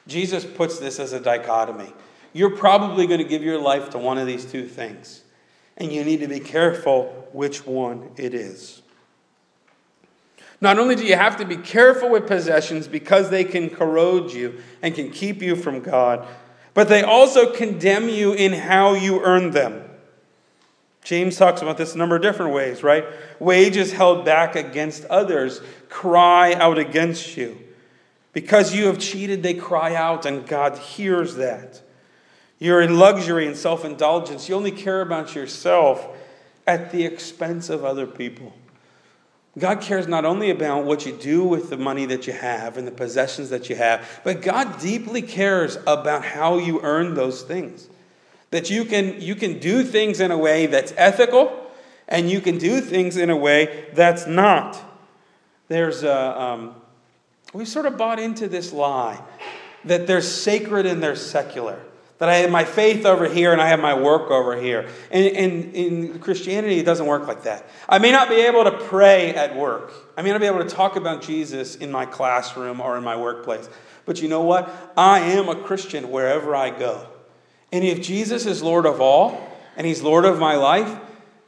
Jesus 0.07 0.45
puts 0.45 0.79
this 0.79 0.99
as 0.99 1.13
a 1.13 1.19
dichotomy. 1.19 1.91
You're 2.33 2.55
probably 2.55 3.07
going 3.07 3.19
to 3.19 3.27
give 3.27 3.43
your 3.43 3.59
life 3.59 3.89
to 3.91 3.97
one 3.97 4.17
of 4.17 4.27
these 4.27 4.45
two 4.45 4.67
things, 4.67 5.23
and 5.77 5.91
you 5.91 6.03
need 6.03 6.21
to 6.21 6.27
be 6.27 6.39
careful 6.39 7.27
which 7.31 7.65
one 7.65 8.11
it 8.15 8.33
is. 8.33 8.82
Not 10.63 10.79
only 10.79 10.95
do 10.95 11.05
you 11.05 11.17
have 11.17 11.35
to 11.37 11.45
be 11.45 11.57
careful 11.57 12.09
with 12.09 12.25
possessions 12.25 12.87
because 12.87 13.29
they 13.29 13.43
can 13.43 13.69
corrode 13.69 14.31
you 14.31 14.61
and 14.81 14.95
can 14.95 15.11
keep 15.11 15.41
you 15.41 15.57
from 15.57 15.81
God, 15.81 16.25
but 16.73 16.87
they 16.87 17.03
also 17.03 17.51
condemn 17.51 18.07
you 18.07 18.31
in 18.31 18.53
how 18.53 18.93
you 18.93 19.21
earn 19.21 19.51
them. 19.51 19.83
James 21.03 21.35
talks 21.35 21.61
about 21.61 21.77
this 21.77 21.95
a 21.95 21.97
number 21.97 22.15
of 22.15 22.21
different 22.21 22.53
ways, 22.53 22.81
right? 22.81 23.03
Wages 23.39 23.91
held 23.91 24.23
back 24.23 24.55
against 24.55 25.03
others 25.05 25.59
cry 25.89 26.53
out 26.53 26.79
against 26.79 27.35
you. 27.35 27.59
Because 28.31 28.73
you 28.73 28.87
have 28.87 28.99
cheated, 28.99 29.43
they 29.43 29.55
cry 29.55 29.93
out, 29.93 30.25
and 30.25 30.47
God 30.47 30.77
hears 30.77 31.35
that. 31.35 31.81
You're 32.57 32.81
in 32.81 32.97
luxury 32.97 33.47
and 33.47 33.57
self 33.57 33.83
indulgence. 33.83 34.47
You 34.47 34.55
only 34.55 34.71
care 34.71 35.01
about 35.01 35.35
yourself 35.35 36.07
at 36.65 36.93
the 36.93 37.03
expense 37.03 37.69
of 37.69 37.83
other 37.83 38.07
people. 38.07 38.53
God 39.57 39.81
cares 39.81 40.07
not 40.07 40.25
only 40.25 40.49
about 40.49 40.83
what 40.85 41.05
you 41.05 41.11
do 41.11 41.43
with 41.43 41.69
the 41.69 41.77
money 41.77 42.05
that 42.07 42.25
you 42.25 42.33
have 42.33 42.75
and 42.77 42.87
the 42.87 42.91
possessions 42.91 43.51
that 43.51 43.69
you 43.69 43.75
have, 43.75 44.21
but 44.23 44.41
God 44.41 44.79
deeply 44.79 45.21
cares 45.21 45.77
about 45.85 46.25
how 46.25 46.57
you 46.57 46.81
earn 46.81 47.13
those 47.13 47.43
things. 47.43 47.87
That 48.49 48.69
you 48.69 48.83
can, 48.85 49.21
you 49.21 49.35
can 49.35 49.59
do 49.59 49.83
things 49.83 50.19
in 50.19 50.31
a 50.31 50.37
way 50.37 50.65
that's 50.65 50.93
ethical 50.97 51.59
And 52.07 52.29
you 52.29 52.41
can 52.41 52.57
do 52.57 52.81
things 52.81 53.17
in 53.17 53.29
a 53.29 53.35
way 53.35 53.85
that's 53.93 54.27
not. 54.27 54.81
There's 55.67 56.03
a, 56.03 56.41
um, 56.41 56.75
we 57.53 57.65
sort 57.65 57.85
of 57.85 57.97
bought 57.97 58.19
into 58.19 58.47
this 58.47 58.73
lie 58.73 59.21
that 59.85 60.07
there's 60.07 60.29
sacred 60.29 60.85
and 60.85 61.01
there's 61.01 61.25
secular. 61.25 61.79
That 62.19 62.29
I 62.29 62.35
have 62.35 62.51
my 62.51 62.63
faith 62.63 63.05
over 63.05 63.27
here 63.27 63.51
and 63.51 63.61
I 63.61 63.67
have 63.67 63.79
my 63.79 63.93
work 63.93 64.31
over 64.31 64.55
here. 64.55 64.87
And, 65.11 65.25
in 65.25 66.19
Christianity, 66.19 66.79
it 66.79 66.85
doesn't 66.85 67.05
work 67.05 67.27
like 67.27 67.43
that. 67.43 67.67
I 67.89 67.99
may 67.99 68.11
not 68.11 68.29
be 68.29 68.35
able 68.35 68.63
to 68.63 68.71
pray 68.71 69.33
at 69.33 69.55
work. 69.55 69.91
I 70.15 70.21
may 70.21 70.31
not 70.31 70.39
be 70.39 70.47
able 70.47 70.63
to 70.63 70.69
talk 70.69 70.95
about 70.95 71.21
Jesus 71.21 71.75
in 71.75 71.91
my 71.91 72.05
classroom 72.05 72.79
or 72.79 72.97
in 72.97 73.03
my 73.03 73.15
workplace. 73.15 73.69
But 74.05 74.21
you 74.21 74.29
know 74.29 74.41
what? 74.41 74.69
I 74.95 75.19
am 75.19 75.49
a 75.49 75.55
Christian 75.55 76.11
wherever 76.11 76.55
I 76.55 76.69
go. 76.69 77.07
And 77.71 77.83
if 77.83 78.01
Jesus 78.01 78.45
is 78.45 78.61
Lord 78.61 78.85
of 78.85 79.01
all, 79.01 79.49
and 79.75 79.87
He's 79.87 80.01
Lord 80.01 80.25
of 80.25 80.39
my 80.39 80.55
life, 80.55 80.99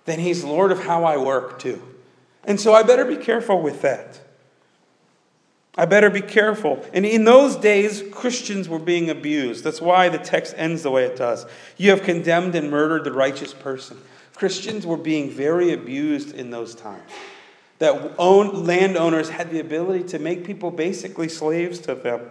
then 0.06 0.20
He's 0.20 0.44
Lord 0.44 0.72
of 0.72 0.84
how 0.84 1.04
I 1.04 1.18
work 1.18 1.60
too. 1.60 1.82
And 2.44 2.60
so 2.60 2.74
I 2.74 2.84
better 2.84 3.06
be 3.06 3.18
careful 3.18 3.62
with 3.62 3.82
that. 3.82 4.20
I 5.78 5.86
better 5.86 6.10
be 6.10 6.22
careful. 6.22 6.84
And 6.94 7.06
in 7.06 7.26
those 7.26 7.58
days, 7.58 8.04
Christians 8.12 8.70
were 8.70 8.80
being 8.80 9.10
abused. 9.10 9.64
That's 9.64 9.82
why 9.82 10.08
the 10.08 10.18
text 10.18 10.54
ends 10.58 10.84
the 10.84 10.92
way 10.92 11.04
it 11.04 11.18
does. 11.18 11.46
You 11.78 11.90
have 11.90 12.04
condemned 12.04 12.56
and 12.56 12.72
murdered 12.72 13.04
the 13.04 13.12
righteous 13.12 13.54
person. 13.54 13.98
Christians 14.36 14.86
were 14.86 14.98
being 14.98 15.30
very 15.30 15.74
abused 15.74 16.34
in 16.34 16.50
those 16.50 16.76
times. 16.76 17.12
That 17.80 18.14
own, 18.18 18.66
landowners 18.66 19.30
had 19.30 19.52
the 19.52 19.60
ability 19.60 20.06
to 20.06 20.20
make 20.20 20.46
people 20.46 20.72
basically 20.72 21.28
slaves 21.28 21.80
to 21.80 21.96
them. 21.96 22.22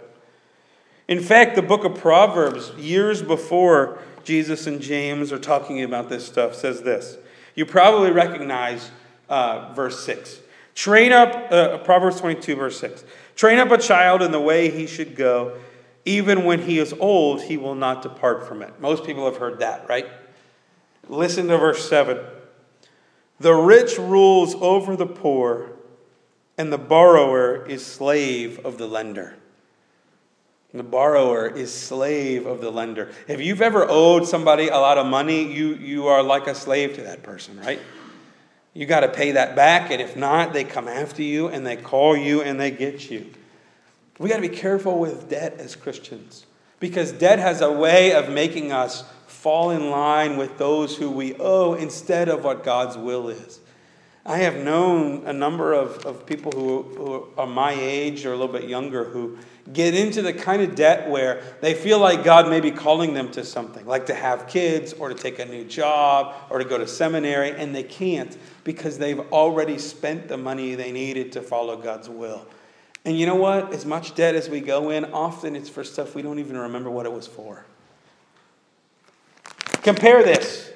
In 1.06 1.20
fact, 1.20 1.54
the 1.54 1.62
book 1.62 1.84
of 1.84 1.96
Proverbs, 1.96 2.70
years 2.78 3.22
before 3.22 3.98
Jesus 4.24 4.66
and 4.66 4.80
James 4.80 5.32
are 5.32 5.38
talking 5.38 5.82
about 5.82 6.08
this 6.08 6.26
stuff, 6.26 6.54
says 6.54 6.80
this. 6.80 7.18
You 7.54 7.66
probably 7.66 8.10
recognize 8.10 8.90
uh, 9.28 9.72
verse 9.74 10.02
6. 10.04 10.40
Train 10.74 11.12
up, 11.12 11.52
uh, 11.52 11.78
Proverbs 11.78 12.20
22, 12.20 12.56
verse 12.56 12.80
6. 12.80 13.04
Train 13.36 13.58
up 13.58 13.70
a 13.70 13.78
child 13.78 14.22
in 14.22 14.30
the 14.30 14.40
way 14.40 14.70
he 14.70 14.86
should 14.86 15.16
go. 15.16 15.56
Even 16.04 16.44
when 16.44 16.62
he 16.62 16.78
is 16.78 16.92
old, 16.92 17.42
he 17.42 17.56
will 17.56 17.74
not 17.74 18.02
depart 18.02 18.46
from 18.46 18.62
it. 18.62 18.80
Most 18.80 19.04
people 19.04 19.24
have 19.24 19.38
heard 19.38 19.60
that, 19.60 19.88
right? 19.88 20.06
Listen 21.08 21.48
to 21.48 21.58
verse 21.58 21.88
7. 21.88 22.18
The 23.40 23.54
rich 23.54 23.98
rules 23.98 24.54
over 24.56 24.96
the 24.96 25.06
poor, 25.06 25.72
and 26.56 26.72
the 26.72 26.78
borrower 26.78 27.66
is 27.66 27.84
slave 27.84 28.64
of 28.64 28.78
the 28.78 28.86
lender. 28.86 29.34
The 30.72 30.82
borrower 30.82 31.46
is 31.46 31.72
slave 31.72 32.46
of 32.46 32.60
the 32.60 32.70
lender. 32.70 33.12
If 33.28 33.40
you've 33.40 33.62
ever 33.62 33.86
owed 33.88 34.26
somebody 34.26 34.68
a 34.68 34.76
lot 34.76 34.98
of 34.98 35.06
money, 35.06 35.52
you, 35.52 35.74
you 35.76 36.08
are 36.08 36.22
like 36.22 36.48
a 36.48 36.54
slave 36.54 36.96
to 36.96 37.02
that 37.02 37.22
person, 37.22 37.60
right? 37.60 37.80
You 38.74 38.86
got 38.86 39.00
to 39.00 39.08
pay 39.08 39.32
that 39.32 39.54
back, 39.54 39.92
and 39.92 40.02
if 40.02 40.16
not, 40.16 40.52
they 40.52 40.64
come 40.64 40.88
after 40.88 41.22
you 41.22 41.46
and 41.48 41.64
they 41.64 41.76
call 41.76 42.16
you 42.16 42.42
and 42.42 42.60
they 42.60 42.72
get 42.72 43.08
you. 43.08 43.30
We 44.18 44.28
got 44.28 44.36
to 44.36 44.42
be 44.42 44.48
careful 44.48 44.98
with 44.98 45.30
debt 45.30 45.54
as 45.58 45.76
Christians 45.76 46.44
because 46.80 47.12
debt 47.12 47.38
has 47.38 47.60
a 47.60 47.70
way 47.70 48.12
of 48.12 48.28
making 48.28 48.72
us 48.72 49.04
fall 49.26 49.70
in 49.70 49.90
line 49.90 50.36
with 50.36 50.58
those 50.58 50.96
who 50.96 51.10
we 51.10 51.34
owe 51.36 51.74
instead 51.74 52.28
of 52.28 52.44
what 52.44 52.64
God's 52.64 52.96
will 52.96 53.28
is. 53.28 53.60
I 54.26 54.38
have 54.38 54.56
known 54.56 55.26
a 55.26 55.34
number 55.34 55.74
of, 55.74 56.06
of 56.06 56.24
people 56.24 56.50
who, 56.52 56.82
who 56.96 57.28
are 57.36 57.46
my 57.46 57.72
age 57.72 58.24
or 58.24 58.32
a 58.32 58.36
little 58.36 58.52
bit 58.52 58.66
younger 58.68 59.04
who 59.04 59.36
get 59.70 59.94
into 59.94 60.22
the 60.22 60.32
kind 60.32 60.62
of 60.62 60.74
debt 60.74 61.10
where 61.10 61.42
they 61.60 61.74
feel 61.74 61.98
like 61.98 62.24
God 62.24 62.48
may 62.48 62.60
be 62.60 62.70
calling 62.70 63.12
them 63.12 63.30
to 63.32 63.44
something, 63.44 63.84
like 63.84 64.06
to 64.06 64.14
have 64.14 64.46
kids 64.46 64.94
or 64.94 65.10
to 65.10 65.14
take 65.14 65.38
a 65.40 65.44
new 65.44 65.64
job 65.64 66.34
or 66.48 66.58
to 66.58 66.64
go 66.64 66.78
to 66.78 66.86
seminary, 66.86 67.50
and 67.50 67.74
they 67.74 67.82
can't 67.82 68.34
because 68.64 68.96
they've 68.96 69.20
already 69.30 69.76
spent 69.76 70.28
the 70.28 70.38
money 70.38 70.74
they 70.74 70.90
needed 70.90 71.32
to 71.32 71.42
follow 71.42 71.76
God's 71.76 72.08
will. 72.08 72.46
And 73.04 73.18
you 73.18 73.26
know 73.26 73.34
what? 73.34 73.74
As 73.74 73.84
much 73.84 74.14
debt 74.14 74.34
as 74.34 74.48
we 74.48 74.60
go 74.60 74.88
in, 74.88 75.04
often 75.06 75.54
it's 75.54 75.68
for 75.68 75.84
stuff 75.84 76.14
we 76.14 76.22
don't 76.22 76.38
even 76.38 76.56
remember 76.56 76.88
what 76.88 77.04
it 77.04 77.12
was 77.12 77.26
for. 77.26 77.66
Compare 79.82 80.22
this 80.22 80.70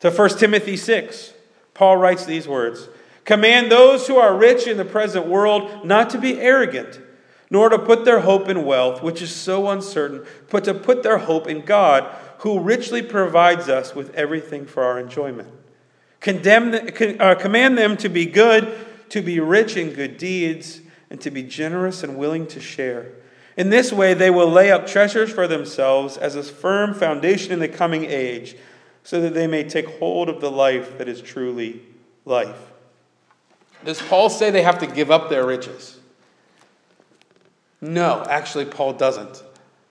to 0.00 0.10
1 0.10 0.38
Timothy 0.38 0.78
6. 0.78 1.34
Paul 1.80 1.96
writes 1.96 2.26
these 2.26 2.46
words 2.46 2.90
Command 3.24 3.72
those 3.72 4.06
who 4.06 4.18
are 4.18 4.36
rich 4.36 4.66
in 4.66 4.76
the 4.76 4.84
present 4.84 5.26
world 5.26 5.82
not 5.82 6.10
to 6.10 6.18
be 6.18 6.38
arrogant 6.38 7.00
nor 7.48 7.70
to 7.70 7.78
put 7.78 8.04
their 8.04 8.20
hope 8.20 8.50
in 8.50 8.66
wealth, 8.66 9.02
which 9.02 9.22
is 9.22 9.34
so 9.34 9.70
uncertain, 9.70 10.22
but 10.50 10.64
to 10.64 10.74
put 10.74 11.02
their 11.02 11.16
hope 11.16 11.46
in 11.46 11.62
God, 11.62 12.04
who 12.40 12.60
richly 12.60 13.00
provides 13.00 13.70
us 13.70 13.94
with 13.94 14.14
everything 14.14 14.66
for 14.66 14.84
our 14.84 15.00
enjoyment. 15.00 15.48
Condemn, 16.20 16.74
uh, 17.18 17.34
command 17.36 17.78
them 17.78 17.96
to 17.96 18.10
be 18.10 18.26
good, 18.26 18.76
to 19.08 19.22
be 19.22 19.40
rich 19.40 19.74
in 19.74 19.94
good 19.94 20.18
deeds, 20.18 20.82
and 21.08 21.18
to 21.22 21.30
be 21.30 21.42
generous 21.42 22.02
and 22.02 22.18
willing 22.18 22.46
to 22.48 22.60
share. 22.60 23.10
In 23.56 23.70
this 23.70 23.90
way, 23.90 24.12
they 24.12 24.30
will 24.30 24.50
lay 24.50 24.70
up 24.70 24.86
treasures 24.86 25.32
for 25.32 25.48
themselves 25.48 26.18
as 26.18 26.36
a 26.36 26.42
firm 26.42 26.92
foundation 26.92 27.52
in 27.52 27.58
the 27.58 27.68
coming 27.68 28.04
age, 28.04 28.54
so 29.02 29.20
that 29.20 29.34
they 29.34 29.46
may 29.46 29.64
take 29.64 29.98
hold 29.98 30.28
of 30.28 30.40
the 30.40 30.50
life 30.50 30.98
that 30.98 31.08
is 31.08 31.20
truly 31.20 31.80
life. 32.24 32.70
Does 33.84 34.00
Paul 34.02 34.28
say 34.28 34.50
they 34.50 34.62
have 34.62 34.78
to 34.80 34.86
give 34.86 35.10
up 35.10 35.30
their 35.30 35.46
riches? 35.46 35.98
No, 37.80 38.24
actually, 38.28 38.66
Paul 38.66 38.92
doesn't. 38.92 39.42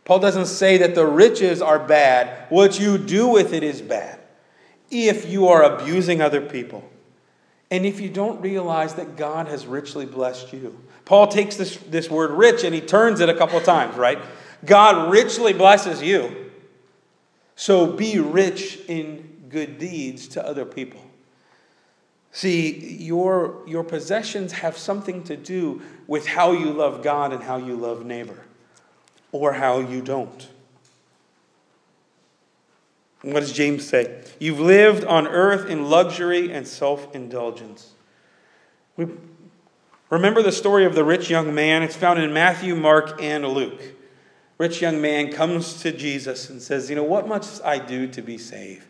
Paul 0.05 0.19
doesn't 0.19 0.45
say 0.45 0.77
that 0.77 0.95
the 0.95 1.05
riches 1.05 1.61
are 1.61 1.79
bad. 1.79 2.45
What 2.49 2.79
you 2.79 2.97
do 2.97 3.27
with 3.27 3.53
it 3.53 3.63
is 3.63 3.81
bad. 3.81 4.19
If 4.91 5.29
you 5.29 5.47
are 5.47 5.63
abusing 5.63 6.21
other 6.21 6.41
people, 6.41 6.87
and 7.71 7.85
if 7.85 7.99
you 7.99 8.09
don't 8.09 8.41
realize 8.41 8.95
that 8.95 9.15
God 9.15 9.47
has 9.47 9.67
richly 9.67 10.05
blessed 10.05 10.51
you. 10.53 10.79
Paul 11.05 11.27
takes 11.27 11.55
this, 11.55 11.77
this 11.77 12.09
word 12.09 12.31
rich 12.31 12.63
and 12.63 12.73
he 12.73 12.81
turns 12.81 13.19
it 13.19 13.29
a 13.29 13.35
couple 13.35 13.59
times, 13.61 13.95
right? 13.95 14.19
God 14.65 15.11
richly 15.11 15.53
blesses 15.53 16.01
you. 16.01 16.48
So 17.59 17.87
be 17.87 18.19
rich 18.19 18.79
in 18.87 19.47
good 19.49 19.79
deeds 19.79 20.29
to 20.29 20.47
other 20.47 20.63
people. 20.63 21.01
See, 22.31 22.95
your, 22.95 23.63
your 23.67 23.83
possessions 23.83 24.53
have 24.53 24.77
something 24.77 25.25
to 25.25 25.35
do 25.35 25.81
with 26.07 26.25
how 26.25 26.53
you 26.53 26.71
love 26.71 27.03
God 27.03 27.33
and 27.33 27.43
how 27.43 27.57
you 27.57 27.75
love 27.75 28.05
neighbor, 28.05 28.45
or 29.33 29.51
how 29.51 29.79
you 29.79 30.01
don't. 30.01 30.47
what 33.23 33.41
does 33.41 33.51
James 33.51 33.85
say? 33.85 34.23
You've 34.39 34.61
lived 34.61 35.03
on 35.03 35.27
earth 35.27 35.69
in 35.69 35.89
luxury 35.89 36.53
and 36.53 36.65
self 36.65 37.13
indulgence. 37.13 37.91
Remember 40.09 40.41
the 40.41 40.53
story 40.53 40.85
of 40.85 40.95
the 40.95 41.03
rich 41.03 41.29
young 41.29 41.53
man? 41.53 41.83
It's 41.83 41.97
found 41.97 42.21
in 42.21 42.31
Matthew, 42.31 42.77
Mark, 42.77 43.21
and 43.21 43.45
Luke. 43.45 43.81
Rich 44.59 44.81
young 44.81 45.01
man 45.01 45.31
comes 45.31 45.81
to 45.81 45.91
Jesus 45.91 46.49
and 46.49 46.61
says, 46.61 46.89
You 46.89 46.97
know, 46.97 47.03
what 47.03 47.27
must 47.27 47.63
I 47.63 47.79
do 47.79 48.07
to 48.09 48.21
be 48.21 48.37
saved? 48.37 48.85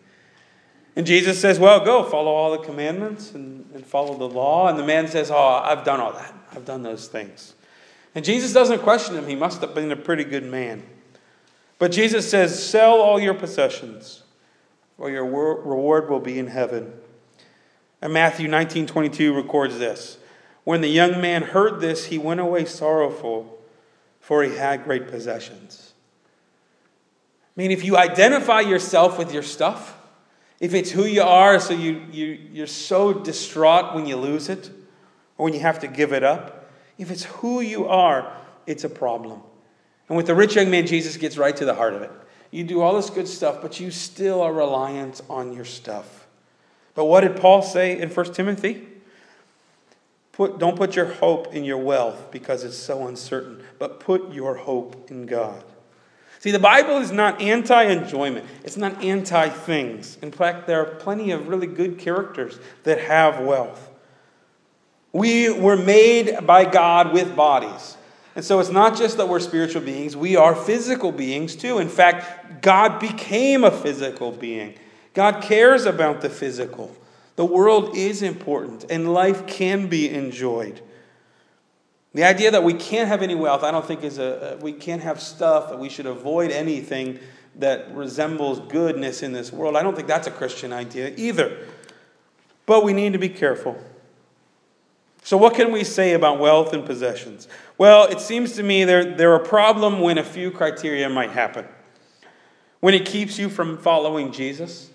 And 0.95 1.05
Jesus 1.05 1.39
says, 1.39 1.59
Well, 1.59 1.85
go, 1.85 2.03
follow 2.03 2.31
all 2.31 2.51
the 2.51 2.65
commandments 2.65 3.33
and, 3.33 3.69
and 3.73 3.85
follow 3.85 4.17
the 4.17 4.27
law. 4.27 4.67
And 4.67 4.77
the 4.77 4.83
man 4.83 5.07
says, 5.07 5.29
Oh, 5.31 5.61
I've 5.63 5.85
done 5.85 5.99
all 5.99 6.11
that. 6.13 6.33
I've 6.51 6.65
done 6.65 6.81
those 6.81 7.07
things. 7.07 7.53
And 8.15 8.25
Jesus 8.25 8.51
doesn't 8.51 8.79
question 8.79 9.15
him. 9.15 9.27
He 9.27 9.35
must 9.35 9.61
have 9.61 9.75
been 9.75 9.91
a 9.91 9.95
pretty 9.95 10.23
good 10.23 10.43
man. 10.43 10.83
But 11.77 11.91
Jesus 11.91 12.29
says, 12.29 12.61
Sell 12.61 12.99
all 12.99 13.19
your 13.19 13.35
possessions, 13.35 14.23
or 14.97 15.11
your 15.11 15.23
reward 15.23 16.09
will 16.09 16.19
be 16.19 16.39
in 16.39 16.47
heaven. 16.47 16.93
And 18.01 18.11
Matthew 18.11 18.47
19 18.47 18.87
22 18.87 19.35
records 19.35 19.77
this. 19.77 20.17
When 20.63 20.81
the 20.81 20.89
young 20.89 21.21
man 21.21 21.43
heard 21.43 21.79
this, 21.79 22.05
he 22.05 22.17
went 22.17 22.39
away 22.39 22.65
sorrowful, 22.65 23.58
for 24.29 24.43
he 24.43 24.55
had 24.55 24.83
great 24.83 25.07
possessions. 25.07 25.91
I 27.57 27.61
mean, 27.61 27.71
if 27.71 27.83
you 27.83 27.97
identify 27.97 28.59
yourself 28.59 29.17
with 29.17 29.33
your 29.33 29.41
stuff, 29.41 29.97
if 30.59 30.75
it's 30.75 30.91
who 30.91 31.05
you 31.05 31.23
are, 31.23 31.59
so 31.59 31.73
you, 31.73 32.03
you, 32.11 32.37
you're 32.51 32.67
so 32.67 33.11
distraught 33.11 33.95
when 33.95 34.05
you 34.05 34.17
lose 34.17 34.47
it 34.47 34.69
or 35.39 35.45
when 35.45 35.55
you 35.55 35.61
have 35.61 35.79
to 35.79 35.87
give 35.87 36.13
it 36.13 36.23
up, 36.23 36.69
if 36.99 37.09
it's 37.09 37.23
who 37.23 37.61
you 37.61 37.87
are, 37.87 38.31
it's 38.67 38.83
a 38.83 38.89
problem. 38.89 39.41
And 40.09 40.15
with 40.15 40.27
the 40.27 40.35
rich 40.35 40.55
young 40.55 40.69
man, 40.69 40.85
Jesus 40.85 41.17
gets 41.17 41.35
right 41.35 41.57
to 41.57 41.65
the 41.65 41.73
heart 41.73 41.95
of 41.95 42.03
it. 42.03 42.11
You 42.51 42.63
do 42.63 42.81
all 42.81 42.95
this 42.95 43.09
good 43.09 43.27
stuff, 43.27 43.63
but 43.63 43.79
you 43.79 43.89
still 43.89 44.43
are 44.43 44.53
reliant 44.53 45.21
on 45.27 45.53
your 45.53 45.65
stuff. 45.65 46.27
But 46.93 47.05
what 47.05 47.21
did 47.21 47.35
Paul 47.35 47.63
say 47.63 47.99
in 47.99 48.09
1 48.09 48.33
Timothy? 48.33 48.85
Put, 50.39 50.57
don't 50.57 50.77
put 50.77 50.95
your 50.95 51.07
hope 51.07 51.53
in 51.53 51.65
your 51.65 51.79
wealth 51.79 52.31
because 52.31 52.63
it's 52.63 52.77
so 52.77 53.07
uncertain, 53.07 53.61
but 53.77 53.99
put 53.99 54.31
your 54.31 54.55
hope 54.55 55.11
in 55.11 55.25
God. 55.25 55.65
See, 56.39 56.51
the 56.51 56.59
Bible 56.59 56.95
is 56.99 57.11
not 57.11 57.41
anti 57.41 57.83
enjoyment, 57.83 58.45
it's 58.63 58.77
not 58.77 59.03
anti 59.03 59.49
things. 59.49 60.17
In 60.21 60.31
fact, 60.31 60.65
there 60.65 60.79
are 60.79 60.95
plenty 60.95 61.31
of 61.31 61.49
really 61.49 61.67
good 61.67 61.99
characters 61.99 62.57
that 62.83 63.01
have 63.01 63.41
wealth. 63.41 63.89
We 65.11 65.51
were 65.51 65.75
made 65.75 66.47
by 66.47 66.63
God 66.63 67.11
with 67.11 67.35
bodies. 67.35 67.97
And 68.33 68.45
so 68.45 68.61
it's 68.61 68.69
not 68.69 68.95
just 68.95 69.17
that 69.17 69.27
we're 69.27 69.41
spiritual 69.41 69.81
beings, 69.81 70.15
we 70.15 70.37
are 70.37 70.55
physical 70.55 71.11
beings 71.11 71.53
too. 71.57 71.79
In 71.79 71.89
fact, 71.89 72.61
God 72.61 73.01
became 73.01 73.65
a 73.65 73.71
physical 73.71 74.31
being. 74.31 74.75
God 75.13 75.43
cares 75.43 75.85
about 75.85 76.21
the 76.21 76.29
physical. 76.29 76.95
The 77.39 77.45
world 77.45 77.95
is 77.95 78.21
important, 78.21 78.83
and 78.89 79.13
life 79.13 79.47
can 79.47 79.87
be 79.87 80.09
enjoyed. 80.09 80.81
The 82.13 82.25
idea 82.25 82.51
that 82.51 82.65
we 82.65 82.73
can't 82.73 83.07
have 83.07 83.21
any 83.21 83.33
wealth, 83.33 83.63
I 83.63 83.71
don't 83.71 83.85
think 83.85 84.03
is 84.03 84.19
a, 84.19 84.57
we 84.59 84.73
can't 84.73 85.01
have 85.01 85.21
stuff, 85.21 85.69
that 85.69 85.79
we 85.79 85.87
should 85.87 86.05
avoid 86.05 86.51
anything 86.51 87.17
that 87.55 87.95
resembles 87.95 88.59
goodness 88.69 89.23
in 89.23 89.31
this 89.31 89.53
world. 89.53 89.77
I 89.77 89.83
don't 89.83 89.95
think 89.95 90.09
that's 90.09 90.27
a 90.27 90.31
Christian 90.31 90.73
idea 90.73 91.13
either. 91.15 91.65
But 92.65 92.83
we 92.83 92.91
need 92.91 93.13
to 93.13 93.19
be 93.19 93.29
careful. 93.29 93.81
So, 95.23 95.37
what 95.37 95.53
can 95.53 95.71
we 95.71 95.85
say 95.85 96.11
about 96.11 96.39
wealth 96.39 96.73
and 96.73 96.85
possessions? 96.85 97.47
Well, 97.77 98.03
it 98.07 98.19
seems 98.19 98.51
to 98.57 98.63
me 98.63 98.83
they're, 98.83 99.15
they're 99.15 99.35
a 99.35 99.47
problem 99.47 100.01
when 100.01 100.17
a 100.17 100.25
few 100.25 100.51
criteria 100.51 101.07
might 101.07 101.31
happen. 101.31 101.65
When 102.81 102.93
it 102.93 103.05
keeps 103.05 103.39
you 103.39 103.47
from 103.47 103.77
following 103.77 104.33
Jesus 104.33 104.89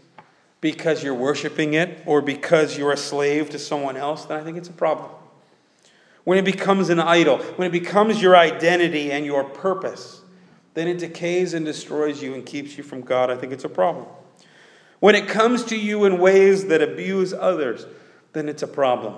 because 0.65 1.03
you're 1.03 1.13
worshiping 1.13 1.75
it 1.75 1.99
or 2.07 2.23
because 2.23 2.79
you're 2.79 2.91
a 2.91 2.97
slave 2.97 3.51
to 3.51 3.59
someone 3.59 3.99
else, 3.99 4.25
then 4.25 4.41
I 4.41 4.43
think 4.43 4.57
it's 4.57 4.71
a 4.71 4.73
problem. 4.73 5.11
When 6.25 6.39
it 6.39 6.45
becomes 6.47 6.89
an 6.89 6.99
idol, 6.99 7.37
when 7.57 7.69
it 7.69 7.71
becomes 7.71 8.23
your 8.23 8.35
identity 8.35 9.13
and 9.13 9.27
your 9.27 9.45
purpose, 9.45 10.23
then 10.73 10.89
it 10.89 10.97
decays 10.97 11.53
and 11.53 11.67
destroys 11.67 12.23
you 12.23 12.33
and 12.33 12.47
keeps 12.47 12.79
you 12.79 12.83
from 12.83 13.03
God, 13.03 13.31
I 13.31 13.37
think 13.37 13.53
it's 13.53 13.65
a 13.65 13.69
problem. 13.69 14.07
When 15.01 15.15
it 15.15 15.29
comes 15.29 15.65
to 15.65 15.77
you 15.77 16.07
in 16.07 16.17
ways 16.19 16.69
that 16.69 16.81
abuse 16.81 17.35
others, 17.35 17.85
then 18.33 18.49
it's 18.49 18.63
a 18.63 18.67
problem. 18.67 19.17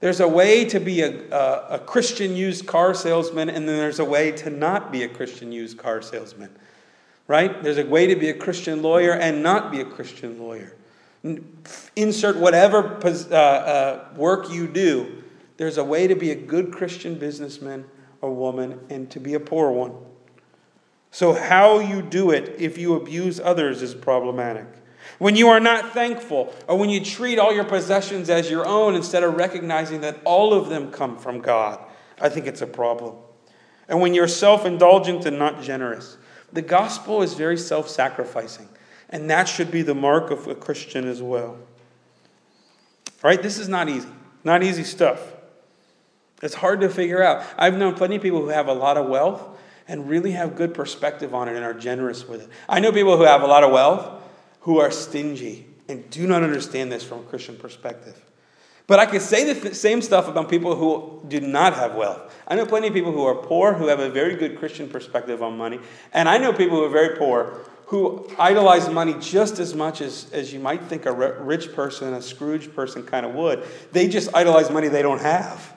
There's 0.00 0.20
a 0.20 0.28
way 0.28 0.64
to 0.64 0.80
be 0.80 1.02
a, 1.02 1.30
a, 1.30 1.66
a, 1.72 1.78
Christian 1.78 2.34
used 2.34 2.66
car 2.66 2.94
salesman, 2.94 3.50
and 3.50 3.68
then 3.68 3.76
there's 3.76 3.98
a 3.98 4.04
way 4.06 4.32
to 4.32 4.48
not 4.48 4.90
be 4.90 5.02
a 5.02 5.08
Christian 5.10 5.52
used 5.52 5.76
car 5.76 6.00
salesman. 6.00 6.48
Right? 7.30 7.62
There's 7.62 7.78
a 7.78 7.86
way 7.86 8.08
to 8.08 8.16
be 8.16 8.28
a 8.28 8.34
Christian 8.34 8.82
lawyer 8.82 9.12
and 9.12 9.40
not 9.40 9.70
be 9.70 9.80
a 9.80 9.84
Christian 9.84 10.40
lawyer. 10.40 10.74
Insert 11.94 12.36
whatever 12.36 12.98
uh, 13.04 13.36
uh, 13.36 14.08
work 14.16 14.50
you 14.50 14.66
do, 14.66 15.22
there's 15.56 15.78
a 15.78 15.84
way 15.84 16.08
to 16.08 16.16
be 16.16 16.32
a 16.32 16.34
good 16.34 16.72
Christian 16.72 17.14
businessman 17.14 17.84
or 18.20 18.34
woman 18.34 18.80
and 18.90 19.08
to 19.12 19.20
be 19.20 19.34
a 19.34 19.38
poor 19.38 19.70
one. 19.70 19.92
So, 21.12 21.32
how 21.32 21.78
you 21.78 22.02
do 22.02 22.32
it 22.32 22.56
if 22.58 22.76
you 22.78 22.96
abuse 22.96 23.38
others 23.38 23.80
is 23.80 23.94
problematic 23.94 24.66
when 25.18 25.36
you 25.36 25.50
are 25.50 25.60
not 25.60 25.92
thankful, 25.92 26.52
or 26.66 26.76
when 26.78 26.90
you 26.90 27.04
treat 27.04 27.38
all 27.38 27.52
your 27.52 27.64
possessions 27.64 28.28
as 28.28 28.50
your 28.50 28.66
own 28.66 28.96
instead 28.96 29.22
of 29.22 29.36
recognizing 29.36 30.00
that 30.00 30.20
all 30.24 30.52
of 30.52 30.68
them 30.68 30.90
come 30.90 31.16
from 31.16 31.38
God, 31.40 31.78
I 32.20 32.28
think 32.28 32.48
it's 32.48 32.62
a 32.62 32.66
problem. 32.66 33.14
And 33.88 34.00
when 34.00 34.14
you're 34.14 34.26
self 34.26 34.66
indulgent 34.66 35.26
and 35.26 35.38
not 35.38 35.62
generous, 35.62 36.16
the 36.52 36.62
gospel 36.62 37.22
is 37.22 37.34
very 37.34 37.56
self 37.56 37.88
sacrificing, 37.88 38.68
and 39.08 39.30
that 39.30 39.48
should 39.48 39.70
be 39.70 39.82
the 39.82 39.94
mark 39.94 40.30
of 40.30 40.46
a 40.46 40.54
Christian 40.54 41.06
as 41.08 41.22
well. 41.22 41.56
Right? 43.22 43.42
This 43.42 43.58
is 43.58 43.68
not 43.68 43.88
easy, 43.88 44.08
not 44.44 44.62
easy 44.62 44.84
stuff. 44.84 45.20
It's 46.42 46.54
hard 46.54 46.80
to 46.80 46.88
figure 46.88 47.22
out. 47.22 47.44
I've 47.58 47.76
known 47.76 47.94
plenty 47.94 48.16
of 48.16 48.22
people 48.22 48.40
who 48.40 48.48
have 48.48 48.68
a 48.68 48.72
lot 48.72 48.96
of 48.96 49.08
wealth 49.08 49.46
and 49.86 50.08
really 50.08 50.32
have 50.32 50.56
good 50.56 50.72
perspective 50.72 51.34
on 51.34 51.48
it 51.48 51.56
and 51.56 51.64
are 51.64 51.74
generous 51.74 52.26
with 52.26 52.42
it. 52.42 52.48
I 52.68 52.80
know 52.80 52.92
people 52.92 53.16
who 53.16 53.24
have 53.24 53.42
a 53.42 53.46
lot 53.46 53.64
of 53.64 53.72
wealth 53.72 54.22
who 54.60 54.78
are 54.78 54.90
stingy 54.90 55.66
and 55.88 56.08
do 56.10 56.26
not 56.26 56.42
understand 56.42 56.90
this 56.90 57.04
from 57.04 57.20
a 57.20 57.22
Christian 57.24 57.56
perspective. 57.56 58.18
But 58.90 58.98
I 58.98 59.06
could 59.06 59.22
say 59.22 59.52
the 59.52 59.72
same 59.72 60.02
stuff 60.02 60.26
about 60.26 60.48
people 60.48 60.74
who 60.74 61.24
do 61.28 61.40
not 61.40 61.74
have 61.74 61.94
wealth. 61.94 62.34
I 62.48 62.56
know 62.56 62.66
plenty 62.66 62.88
of 62.88 62.92
people 62.92 63.12
who 63.12 63.24
are 63.24 63.36
poor 63.36 63.72
who 63.72 63.86
have 63.86 64.00
a 64.00 64.10
very 64.10 64.34
good 64.34 64.58
Christian 64.58 64.88
perspective 64.88 65.44
on 65.44 65.56
money. 65.56 65.78
And 66.12 66.28
I 66.28 66.38
know 66.38 66.52
people 66.52 66.76
who 66.76 66.82
are 66.82 66.88
very 66.88 67.16
poor 67.16 67.60
who 67.86 68.28
idolize 68.36 68.90
money 68.90 69.14
just 69.20 69.60
as 69.60 69.76
much 69.76 70.00
as, 70.00 70.28
as 70.32 70.52
you 70.52 70.58
might 70.58 70.82
think 70.82 71.06
a 71.06 71.12
rich 71.12 71.72
person, 71.72 72.14
a 72.14 72.20
Scrooge 72.20 72.74
person 72.74 73.04
kind 73.04 73.24
of 73.24 73.32
would. 73.32 73.62
They 73.92 74.08
just 74.08 74.34
idolize 74.34 74.72
money 74.72 74.88
they 74.88 75.02
don't 75.02 75.20
have. 75.20 75.72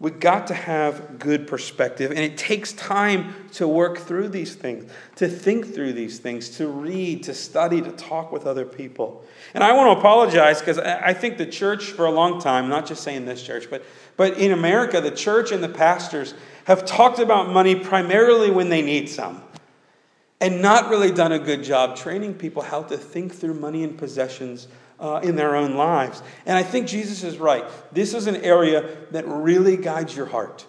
We've 0.00 0.20
got 0.20 0.46
to 0.46 0.54
have 0.54 1.18
good 1.18 1.48
perspective, 1.48 2.12
and 2.12 2.20
it 2.20 2.38
takes 2.38 2.72
time 2.72 3.34
to 3.54 3.66
work 3.66 3.98
through 3.98 4.28
these 4.28 4.54
things, 4.54 4.88
to 5.16 5.26
think 5.26 5.74
through 5.74 5.94
these 5.94 6.20
things, 6.20 6.50
to 6.50 6.68
read, 6.68 7.24
to 7.24 7.34
study, 7.34 7.82
to 7.82 7.90
talk 7.90 8.30
with 8.30 8.46
other 8.46 8.64
people. 8.64 9.24
And 9.54 9.64
I 9.64 9.72
want 9.72 9.92
to 9.92 9.98
apologize 9.98 10.60
because 10.60 10.78
I 10.78 11.14
think 11.14 11.36
the 11.36 11.46
church, 11.46 11.86
for 11.86 12.06
a 12.06 12.12
long 12.12 12.40
time, 12.40 12.68
not 12.68 12.86
just 12.86 13.02
saying 13.02 13.24
this 13.24 13.42
church, 13.42 13.68
but, 13.68 13.84
but 14.16 14.38
in 14.38 14.52
America, 14.52 15.00
the 15.00 15.10
church 15.10 15.50
and 15.50 15.64
the 15.64 15.68
pastors 15.68 16.32
have 16.66 16.84
talked 16.84 17.18
about 17.18 17.50
money 17.50 17.74
primarily 17.74 18.52
when 18.52 18.68
they 18.68 18.82
need 18.82 19.08
some, 19.08 19.42
and 20.40 20.62
not 20.62 20.90
really 20.90 21.10
done 21.10 21.32
a 21.32 21.40
good 21.40 21.64
job 21.64 21.96
training 21.96 22.34
people 22.34 22.62
how 22.62 22.84
to 22.84 22.96
think 22.96 23.34
through 23.34 23.54
money 23.54 23.82
and 23.82 23.98
possessions 23.98 24.68
uh, 25.00 25.20
in 25.22 25.36
their 25.36 25.56
own 25.56 25.74
lives. 25.76 26.22
And 26.46 26.56
I 26.56 26.62
think 26.62 26.86
Jesus 26.86 27.22
is 27.22 27.38
right. 27.38 27.64
This 27.92 28.14
is 28.14 28.26
an 28.26 28.36
area 28.36 28.96
that 29.10 29.26
really 29.26 29.76
guides 29.76 30.16
your 30.16 30.26
heart. 30.26 30.66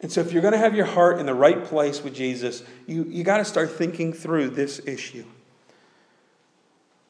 And 0.00 0.12
so, 0.12 0.20
if 0.20 0.32
you're 0.32 0.42
going 0.42 0.52
to 0.52 0.58
have 0.58 0.74
your 0.74 0.86
heart 0.86 1.18
in 1.18 1.26
the 1.26 1.34
right 1.34 1.64
place 1.64 2.02
with 2.02 2.14
Jesus, 2.14 2.62
you, 2.86 3.04
you 3.04 3.24
got 3.24 3.38
to 3.38 3.44
start 3.44 3.70
thinking 3.72 4.12
through 4.12 4.50
this 4.50 4.80
issue. 4.86 5.24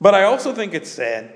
But 0.00 0.14
I 0.14 0.24
also 0.24 0.55
think 0.55 0.74
it's 0.74 0.90
sad 0.90 1.35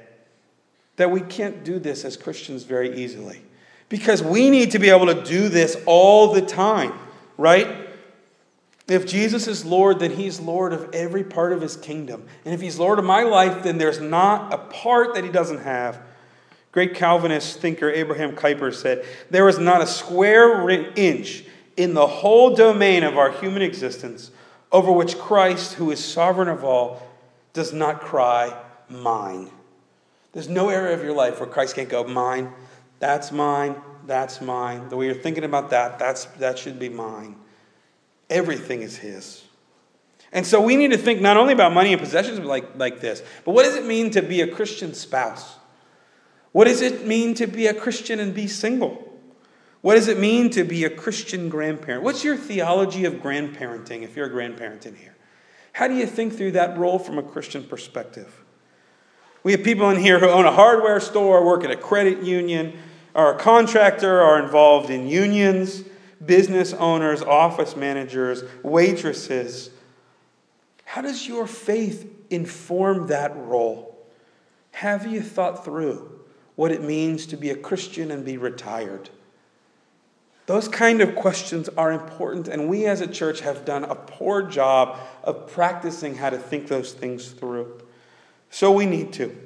that 0.96 1.10
we 1.10 1.22
can't 1.22 1.64
do 1.64 1.78
this 1.78 2.04
as 2.04 2.16
Christians 2.16 2.64
very 2.64 3.02
easily 3.02 3.42
because 3.88 4.22
we 4.22 4.50
need 4.50 4.72
to 4.72 4.78
be 4.78 4.90
able 4.90 5.06
to 5.06 5.24
do 5.24 5.48
this 5.48 5.76
all 5.86 6.32
the 6.32 6.42
time, 6.42 6.92
right? 7.36 7.89
If 8.90 9.06
Jesus 9.06 9.46
is 9.46 9.64
Lord, 9.64 10.00
then 10.00 10.10
He's 10.10 10.40
Lord 10.40 10.72
of 10.72 10.92
every 10.92 11.22
part 11.22 11.52
of 11.52 11.60
His 11.60 11.76
kingdom. 11.76 12.24
And 12.44 12.52
if 12.52 12.60
He's 12.60 12.78
Lord 12.78 12.98
of 12.98 13.04
my 13.04 13.22
life, 13.22 13.62
then 13.62 13.78
there's 13.78 14.00
not 14.00 14.52
a 14.52 14.58
part 14.58 15.14
that 15.14 15.24
He 15.24 15.30
doesn't 15.30 15.60
have. 15.60 16.00
Great 16.72 16.94
Calvinist 16.94 17.58
thinker 17.58 17.90
Abraham 17.90 18.34
Kuyper 18.34 18.74
said, 18.74 19.04
There 19.30 19.48
is 19.48 19.58
not 19.58 19.80
a 19.80 19.86
square 19.86 20.68
inch 20.68 21.44
in 21.76 21.94
the 21.94 22.06
whole 22.06 22.54
domain 22.54 23.02
of 23.04 23.16
our 23.16 23.30
human 23.30 23.62
existence 23.62 24.30
over 24.72 24.92
which 24.92 25.18
Christ, 25.18 25.74
who 25.74 25.90
is 25.90 26.04
sovereign 26.04 26.48
of 26.48 26.64
all, 26.64 27.02
does 27.52 27.72
not 27.72 28.00
cry, 28.00 28.56
Mine. 28.88 29.50
There's 30.32 30.48
no 30.48 30.68
area 30.68 30.94
of 30.94 31.04
your 31.04 31.14
life 31.14 31.38
where 31.38 31.48
Christ 31.48 31.76
can't 31.76 31.88
go, 31.88 32.04
Mine, 32.04 32.52
that's 32.98 33.32
mine, 33.32 33.76
that's 34.06 34.40
mine. 34.40 34.88
The 34.88 34.96
way 34.96 35.06
you're 35.06 35.14
thinking 35.14 35.44
about 35.44 35.70
that, 35.70 35.98
that's, 35.98 36.24
that 36.38 36.58
should 36.58 36.78
be 36.78 36.88
mine. 36.88 37.36
Everything 38.30 38.82
is 38.82 38.96
His. 38.96 39.44
And 40.32 40.46
so 40.46 40.60
we 40.60 40.76
need 40.76 40.92
to 40.92 40.98
think 40.98 41.20
not 41.20 41.36
only 41.36 41.52
about 41.52 41.72
money 41.72 41.92
and 41.92 42.00
possessions 42.00 42.38
like, 42.38 42.76
like 42.76 43.00
this, 43.00 43.22
but 43.44 43.52
what 43.52 43.64
does 43.64 43.74
it 43.74 43.84
mean 43.84 44.10
to 44.12 44.22
be 44.22 44.40
a 44.40 44.46
Christian 44.46 44.94
spouse? 44.94 45.56
What 46.52 46.66
does 46.66 46.82
it 46.82 47.06
mean 47.06 47.34
to 47.34 47.46
be 47.46 47.66
a 47.66 47.74
Christian 47.74 48.20
and 48.20 48.32
be 48.32 48.46
single? 48.46 49.06
What 49.82 49.94
does 49.94 50.08
it 50.08 50.18
mean 50.18 50.50
to 50.50 50.62
be 50.62 50.84
a 50.84 50.90
Christian 50.90 51.48
grandparent? 51.48 52.04
What's 52.04 52.22
your 52.22 52.36
theology 52.36 53.04
of 53.06 53.14
grandparenting 53.14 54.02
if 54.02 54.14
you're 54.14 54.26
a 54.26 54.30
grandparent 54.30 54.86
in 54.86 54.94
here? 54.94 55.16
How 55.72 55.88
do 55.88 55.94
you 55.94 56.06
think 56.06 56.34
through 56.34 56.52
that 56.52 56.76
role 56.78 56.98
from 56.98 57.18
a 57.18 57.22
Christian 57.22 57.64
perspective? 57.64 58.44
We 59.42 59.52
have 59.52 59.64
people 59.64 59.88
in 59.90 59.98
here 59.98 60.18
who 60.18 60.28
own 60.28 60.44
a 60.44 60.52
hardware 60.52 61.00
store, 61.00 61.44
work 61.44 61.64
at 61.64 61.70
a 61.70 61.76
credit 61.76 62.22
union, 62.22 62.78
are 63.14 63.34
a 63.34 63.38
contractor, 63.38 64.20
are 64.20 64.42
involved 64.42 64.90
in 64.90 65.08
unions 65.08 65.84
business 66.24 66.72
owners, 66.72 67.22
office 67.22 67.76
managers, 67.76 68.42
waitresses. 68.62 69.70
How 70.84 71.02
does 71.02 71.26
your 71.26 71.46
faith 71.46 72.10
inform 72.30 73.06
that 73.08 73.36
role? 73.36 73.98
Have 74.72 75.06
you 75.06 75.22
thought 75.22 75.64
through 75.64 76.20
what 76.56 76.70
it 76.70 76.82
means 76.82 77.26
to 77.26 77.36
be 77.36 77.50
a 77.50 77.56
Christian 77.56 78.10
and 78.10 78.24
be 78.24 78.36
retired? 78.36 79.10
Those 80.46 80.68
kind 80.68 81.00
of 81.00 81.14
questions 81.14 81.68
are 81.70 81.92
important, 81.92 82.48
and 82.48 82.68
we 82.68 82.86
as 82.86 83.00
a 83.00 83.06
church 83.06 83.40
have 83.40 83.64
done 83.64 83.84
a 83.84 83.94
poor 83.94 84.42
job 84.42 84.98
of 85.22 85.46
practicing 85.46 86.16
how 86.16 86.30
to 86.30 86.38
think 86.38 86.66
those 86.66 86.92
things 86.92 87.28
through. 87.28 87.80
So 88.50 88.72
we 88.72 88.84
need 88.84 89.12
to. 89.12 89.36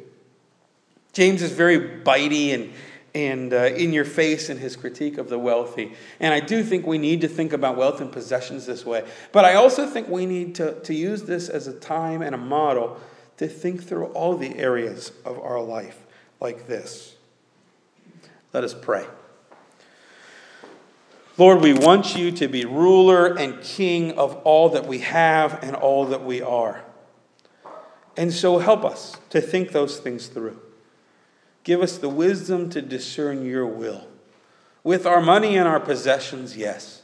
James 1.13 1.43
is 1.43 1.53
very 1.53 1.79
bitey 1.79 2.55
and 2.55 2.73
and 3.15 3.53
uh, 3.53 3.67
in 3.67 3.93
your 3.93 4.05
face 4.05 4.51
in 4.51 4.59
his 4.59 4.75
critique 4.75 5.19
of 5.19 5.29
the 5.29 5.39
wealthy. 5.39 5.95
And 6.19 6.35
I 6.35 6.41
do 6.41 6.65
think 6.65 6.87
we 6.87 6.99
need 6.99 7.21
to 7.21 7.29
think 7.29 7.53
about 7.53 7.77
wealth 7.77 8.01
and 8.01 8.11
possessions 8.11 8.67
this 8.67 8.85
way. 8.85 9.05
But 9.31 9.45
I 9.45 9.55
also 9.55 9.87
think 9.87 10.09
we 10.09 10.27
need 10.27 10.57
to, 10.57 10.81
to 10.81 10.95
use 10.95 11.23
this 11.23 11.49
as 11.49 11.67
a 11.69 11.73
time 11.73 12.23
and 12.23 12.35
a 12.35 12.39
model 12.39 12.99
to 13.37 13.47
think 13.47 13.85
through 13.85 14.07
all 14.07 14.37
the 14.37 14.57
areas 14.59 15.13
of 15.25 15.39
our 15.39 15.61
life 15.61 16.05
like 16.41 16.67
this. 16.67 17.15
Let 18.53 18.65
us 18.65 18.75
pray. 18.75 19.05
Lord, 21.37 21.61
we 21.61 21.73
want 21.73 22.17
you 22.17 22.31
to 22.33 22.47
be 22.47 22.65
ruler 22.65 23.27
and 23.27 23.61
king 23.61 24.13
of 24.13 24.37
all 24.45 24.69
that 24.71 24.87
we 24.87 25.01
have 25.01 25.63
and 25.65 25.75
all 25.75 26.07
that 26.07 26.25
we 26.25 26.41
are. 26.41 26.85
And 28.17 28.33
so 28.33 28.59
help 28.59 28.85
us 28.85 29.17
to 29.31 29.41
think 29.41 29.73
those 29.73 29.99
things 29.99 30.29
through. 30.29 30.61
Give 31.65 31.81
us 31.81 31.99
the 31.99 32.11
wisdom 32.11 32.69
to 32.71 32.83
discern 32.83 33.45
your 33.45 33.67
will. 33.67 34.07
With 34.83 35.07
our 35.07 35.23
money 35.23 35.57
and 35.57 35.67
our 35.67 35.81
possessions, 35.81 36.57
yes. 36.57 37.03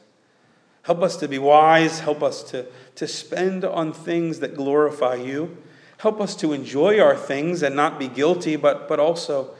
Help 0.82 1.02
us 1.02 1.16
to 1.16 1.28
be 1.28 1.38
wise. 1.38 2.00
Help 2.00 2.22
us 2.22 2.42
to, 2.44 2.66
to 2.94 3.06
spend 3.06 3.64
on 3.64 3.92
things 3.92 4.40
that 4.40 4.54
glorify 4.54 5.14
you. 5.14 5.56
Help 5.98 6.20
us 6.20 6.36
to 6.36 6.52
enjoy 6.52 7.00
our 7.00 7.16
things 7.16 7.62
and 7.62 7.74
not 7.74 7.98
be 7.98 8.08
guilty, 8.08 8.56
but, 8.56 8.86
but 8.86 9.00
also 9.00 9.54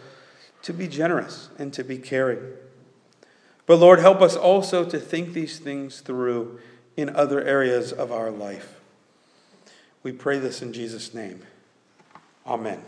to 0.63 0.73
be 0.73 0.87
generous 0.87 1.49
and 1.59 1.73
to 1.73 1.83
be 1.83 1.99
caring. 1.99 2.41
But 3.67 3.79
Lord, 3.79 4.01
help 4.01 4.21
us 4.21 4.37
also 4.37 4.85
to 4.85 4.99
think 4.99 5.33
these 5.33 5.59
things 5.59 6.01
through 6.01 6.61
in 6.97 7.09
other 7.15 7.43
areas 7.43 7.93
of 7.93 8.13
our 8.13 8.31
life. 8.31 8.81
We 10.03 10.13
pray 10.13 10.39
this 10.39 10.61
in 10.61 10.73
Jesus' 10.73 11.15
name. 11.15 11.43
Amen. 12.47 12.83